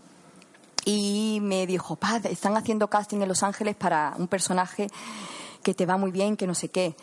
y 0.84 1.40
me 1.42 1.66
dijo, 1.66 1.96
padre, 1.96 2.34
están 2.34 2.58
haciendo 2.58 2.90
casting 2.90 3.22
en 3.22 3.30
Los 3.30 3.42
Ángeles 3.42 3.78
para 3.78 4.14
un 4.18 4.28
personaje 4.28 4.90
que 5.64 5.74
te 5.74 5.86
va 5.86 5.96
muy 5.96 6.12
bien, 6.12 6.36
que 6.36 6.48
no 6.48 6.54
sé 6.54 6.68
qué 6.68 6.98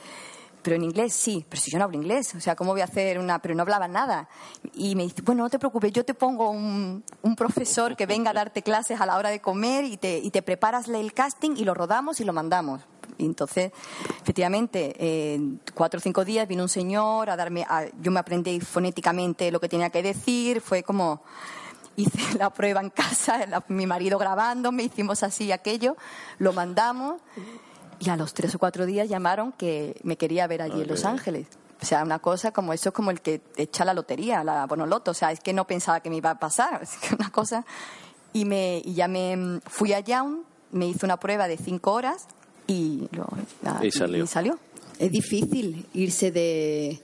pero 0.62 0.76
en 0.76 0.84
inglés 0.84 1.12
sí, 1.12 1.44
pero 1.48 1.60
si 1.60 1.70
yo 1.70 1.78
no 1.78 1.84
hablo 1.84 1.96
inglés, 1.96 2.34
o 2.34 2.40
sea, 2.40 2.54
¿cómo 2.54 2.72
voy 2.72 2.80
a 2.80 2.84
hacer 2.84 3.18
una? 3.18 3.40
Pero 3.40 3.54
no 3.54 3.62
hablaba 3.62 3.88
nada. 3.88 4.28
Y 4.74 4.94
me 4.94 5.02
dice, 5.02 5.22
bueno, 5.22 5.42
no 5.42 5.50
te 5.50 5.58
preocupes, 5.58 5.92
yo 5.92 6.04
te 6.04 6.14
pongo 6.14 6.50
un, 6.50 7.04
un 7.22 7.36
profesor 7.36 7.96
que 7.96 8.06
venga 8.06 8.30
a 8.30 8.34
darte 8.34 8.62
clases 8.62 9.00
a 9.00 9.06
la 9.06 9.16
hora 9.16 9.30
de 9.30 9.40
comer 9.40 9.84
y 9.84 9.96
te, 9.96 10.18
y 10.18 10.30
te 10.30 10.42
preparas 10.42 10.88
el 10.88 11.12
casting 11.12 11.56
y 11.56 11.64
lo 11.64 11.74
rodamos 11.74 12.20
y 12.20 12.24
lo 12.24 12.32
mandamos. 12.32 12.82
Y 13.18 13.26
entonces, 13.26 13.72
efectivamente, 14.22 15.34
en 15.34 15.60
cuatro 15.74 15.98
o 15.98 16.00
cinco 16.00 16.24
días 16.24 16.48
vino 16.48 16.62
un 16.62 16.68
señor 16.68 17.28
a 17.28 17.36
darme, 17.36 17.66
yo 18.00 18.10
me 18.10 18.20
aprendí 18.20 18.60
fonéticamente 18.60 19.50
lo 19.50 19.60
que 19.60 19.68
tenía 19.68 19.90
que 19.90 20.02
decir, 20.02 20.60
fue 20.60 20.82
como 20.82 21.22
hice 21.96 22.18
la 22.38 22.50
prueba 22.50 22.80
en 22.80 22.90
casa, 22.90 23.46
mi 23.68 23.86
marido 23.86 24.18
grabando, 24.18 24.72
me 24.72 24.84
hicimos 24.84 25.22
así 25.22 25.52
aquello, 25.52 25.96
lo 26.38 26.52
mandamos 26.52 27.20
y 28.02 28.10
a 28.10 28.16
los 28.16 28.34
tres 28.34 28.54
o 28.54 28.58
cuatro 28.58 28.84
días 28.84 29.08
llamaron 29.08 29.52
que 29.52 29.96
me 30.02 30.16
quería 30.16 30.46
ver 30.48 30.62
allí 30.62 30.82
en 30.82 30.88
Los 30.88 31.04
Ángeles. 31.04 31.46
O 31.80 31.84
sea, 31.84 32.02
una 32.02 32.18
cosa 32.18 32.52
como 32.52 32.72
eso 32.72 32.88
es 32.88 32.94
como 32.94 33.10
el 33.10 33.20
que 33.20 33.40
echa 33.56 33.84
la 33.84 33.94
lotería, 33.94 34.42
la 34.42 34.66
bonoloto. 34.66 35.12
O 35.12 35.14
sea, 35.14 35.30
es 35.30 35.40
que 35.40 35.52
no 35.52 35.66
pensaba 35.66 36.00
que 36.00 36.10
me 36.10 36.16
iba 36.16 36.30
a 36.30 36.38
pasar. 36.38 36.80
Es 36.82 36.96
que 36.96 37.14
una 37.14 37.30
cosa. 37.30 37.64
Y, 38.32 38.44
me, 38.44 38.82
y 38.84 38.94
ya 38.94 39.08
me 39.08 39.60
fui 39.66 39.92
allá, 39.92 40.24
me 40.72 40.86
hizo 40.86 41.06
una 41.06 41.18
prueba 41.18 41.46
de 41.46 41.56
cinco 41.58 41.92
horas 41.92 42.26
y, 42.66 43.08
y 43.82 44.26
salió. 44.26 44.58
Es 45.02 45.10
difícil 45.10 45.84
irse 45.94 46.30
de 46.30 47.00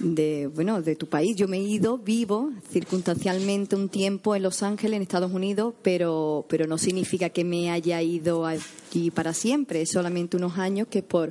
de, 0.00 0.50
bueno, 0.54 0.82
de 0.82 0.96
tu 0.96 1.06
país. 1.06 1.36
Yo 1.36 1.48
me 1.48 1.58
he 1.58 1.62
ido, 1.62 1.98
vivo 1.98 2.50
circunstancialmente 2.70 3.76
un 3.76 3.88
tiempo 3.88 4.34
en 4.34 4.42
Los 4.42 4.62
Ángeles, 4.62 4.96
en 4.96 5.02
Estados 5.02 5.32
Unidos, 5.32 5.74
pero, 5.82 6.44
pero 6.48 6.66
no 6.66 6.78
significa 6.78 7.28
que 7.28 7.44
me 7.44 7.70
haya 7.70 8.02
ido 8.02 8.46
allí 8.46 9.10
para 9.10 9.32
siempre. 9.32 9.82
Es 9.82 9.90
solamente 9.90 10.36
unos 10.36 10.58
años 10.58 10.88
que 10.88 11.02
por 11.02 11.30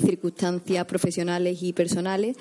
circunstancias 0.00 0.84
profesionales 0.86 1.58
y 1.62 1.72
personales, 1.72 2.36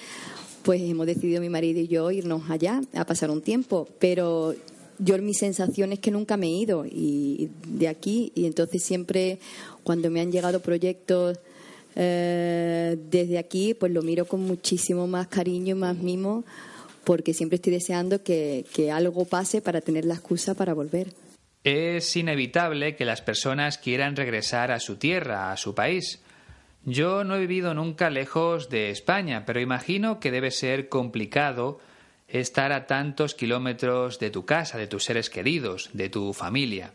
pues 0.63 0.81
hemos 0.81 1.07
decidido 1.07 1.41
mi 1.41 1.49
marido 1.49 1.79
y 1.79 1.88
yo 1.88 2.12
irnos 2.12 2.49
allá 2.49 2.81
a 2.93 3.05
pasar 3.05 3.31
un 3.31 3.41
tiempo. 3.41 3.88
Pero 3.99 4.53
yo 4.99 5.17
mi 5.17 5.33
sensación 5.33 5.91
es 5.91 5.99
que 5.99 6.12
nunca 6.12 6.38
me 6.38 6.47
he 6.47 6.51
ido 6.51 6.86
y 6.86 7.49
de 7.67 7.88
aquí 7.88 8.31
y 8.36 8.45
entonces 8.45 8.83
siempre 8.83 9.39
cuando 9.83 10.12
me 10.12 10.21
han 10.21 10.31
llegado 10.31 10.62
proyectos 10.62 11.39
eh, 11.95 12.97
desde 12.97 13.38
aquí 13.38 13.73
pues 13.73 13.91
lo 13.91 14.01
miro 14.01 14.25
con 14.25 14.41
muchísimo 14.41 15.08
más 15.08 15.27
cariño 15.27 15.75
y 15.75 15.79
más 15.79 15.97
mimo 15.97 16.43
porque 17.03 17.34
siempre 17.34 17.58
estoy 17.58 17.73
deseando 17.73 18.23
que, 18.23 18.65
que 18.73 18.91
algo 18.91 19.25
pase 19.25 19.62
para 19.62 19.82
tener 19.82 20.06
la 20.06 20.13
excusa 20.13 20.56
para 20.56 20.73
volver. 20.73 21.08
Es 21.63 22.15
inevitable 22.15 22.95
que 22.95 23.06
las 23.06 23.21
personas 23.21 23.77
quieran 23.77 24.15
regresar 24.15 24.71
a 24.71 24.79
su 24.79 24.97
tierra, 24.97 25.51
a 25.51 25.58
su 25.58 25.73
país. 25.73 26.21
Yo 26.86 27.23
no 27.23 27.36
he 27.36 27.39
vivido 27.39 27.73
nunca 27.73 28.10
lejos 28.10 28.69
de 28.69 28.89
España, 28.89 29.45
pero 29.45 29.62
imagino 29.62 30.19
que 30.19 30.32
debe 30.32 30.51
ser 30.51 30.89
complicado 30.89 31.79
estar 32.27 32.73
a 32.73 32.88
tantos 32.88 33.36
kilómetros 33.36 34.19
de 34.19 34.32
tu 34.32 34.45
casa, 34.45 34.77
de 34.77 34.88
tus 34.88 35.06
seres 35.06 35.29
queridos, 35.29 35.89
de 35.93 36.10
tu 36.10 36.34
familia. 36.34 36.91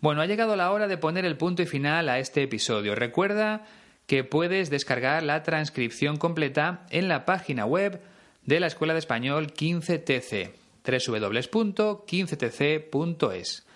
Bueno, 0.00 0.20
ha 0.20 0.26
llegado 0.26 0.56
la 0.56 0.72
hora 0.72 0.88
de 0.88 0.98
poner 0.98 1.24
el 1.24 1.36
punto 1.36 1.62
y 1.62 1.66
final 1.66 2.08
a 2.08 2.18
este 2.18 2.42
episodio. 2.42 2.94
Recuerda 2.94 3.66
que 4.06 4.24
puedes 4.24 4.70
descargar 4.70 5.22
la 5.22 5.42
transcripción 5.42 6.16
completa 6.16 6.86
en 6.90 7.08
la 7.08 7.24
página 7.24 7.66
web 7.66 8.00
de 8.44 8.60
la 8.60 8.68
Escuela 8.68 8.92
de 8.92 9.00
Español 9.00 9.52
15TC, 9.52 10.52
www.15tc.es. 10.84 13.66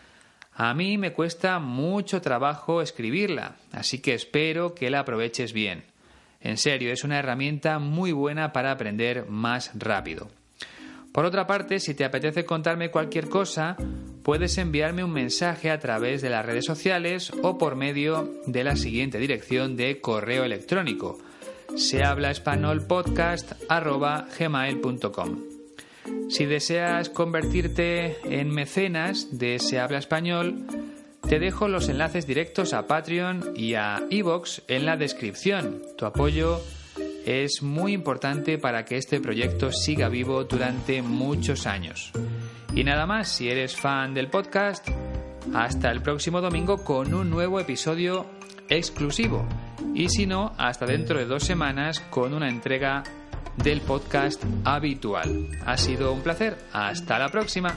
A 0.53 0.75
mí 0.75 0.99
me 0.99 1.13
cuesta 1.13 1.59
mucho 1.59 2.21
trabajo 2.21 2.83
escribirla, 2.83 3.57
así 3.73 4.01
que 4.01 4.15
espero 4.15 4.75
que 4.75 4.91
la 4.91 5.01
aproveches 5.01 5.53
bien. 5.53 5.85
En 6.41 6.57
serio, 6.57 6.93
es 6.93 7.05
una 7.05 7.19
herramienta 7.19 7.79
muy 7.79 8.13
buena 8.13 8.53
para 8.53 8.71
aprender 8.71 9.27
más 9.27 9.73
rápido. 9.75 10.31
Por 11.13 11.25
otra 11.25 11.47
parte, 11.47 11.81
si 11.81 11.95
te 11.95 12.05
apetece 12.05 12.45
contarme 12.45 12.91
cualquier 12.91 13.29
cosa, 13.29 13.77
puedes 14.23 14.59
enviarme 14.59 15.05
un 15.05 15.13
mensaje 15.13 15.71
a 15.71 15.79
través 15.79 16.23
de 16.23 16.31
las 16.31 16.47
redes 16.47 16.65
sociales 16.65 17.33
o 17.43 17.59
por 17.59 17.77
medio 17.77 18.33
de 18.47 18.65
la 18.65 18.77
siguiente 18.77 19.19
dirección 19.19 19.77
de 19.77 20.01
correo 20.01 20.45
electrónico 20.45 21.19
se 21.77 22.03
habla 22.03 22.33
Si 26.29 26.47
deseas 26.47 27.09
convertirte 27.09 28.17
en 28.25 28.51
mecenas 28.51 29.39
de 29.39 29.59
Se 29.59 29.79
habla 29.79 29.99
español, 29.99 30.67
te 31.29 31.39
dejo 31.39 31.69
los 31.69 31.89
enlaces 31.89 32.27
directos 32.27 32.73
a 32.73 32.87
Patreon 32.87 33.53
y 33.57 33.75
a 33.75 34.03
Evox 34.11 34.63
en 34.69 34.87
la 34.87 34.97
descripción. 34.97 35.83
Tu 35.97 36.07
apoyo 36.07 36.61
es 37.25 37.63
muy 37.63 37.93
importante 37.93 38.59
para 38.59 38.85
que 38.85 38.97
este 38.97 39.21
proyecto 39.21 39.73
siga 39.73 40.09
vivo 40.09 40.45
durante 40.45 41.03
muchos 41.03 41.67
años. 41.67 42.13
Y 42.75 42.85
nada 42.85 43.07
más, 43.07 43.29
si 43.29 43.49
eres 43.49 43.77
fan 43.77 44.15
del 44.15 44.29
podcast, 44.29 44.89
hasta 45.55 45.91
el 45.91 46.03
próximo 46.03 46.41
domingo 46.41 46.79
con 46.85 47.13
un 47.15 47.31
nuevo 47.31 47.61
episodio 47.61 48.27
exclusivo. 48.69 49.47
Y 49.95 50.09
si 50.09 50.27
no, 50.27 50.53
hasta 50.57 50.87
dentro 50.87 51.19
de 51.19 51.27
dos 51.27 51.45
semanas 51.45 52.01
con 52.11 52.33
una 52.33 52.49
entrega 52.49 53.03
del 53.57 53.81
podcast 53.81 54.43
habitual. 54.65 55.49
Ha 55.67 55.77
sido 55.77 56.13
un 56.13 56.23
placer. 56.23 56.57
Hasta 56.73 57.19
la 57.19 57.29
próxima. 57.29 57.77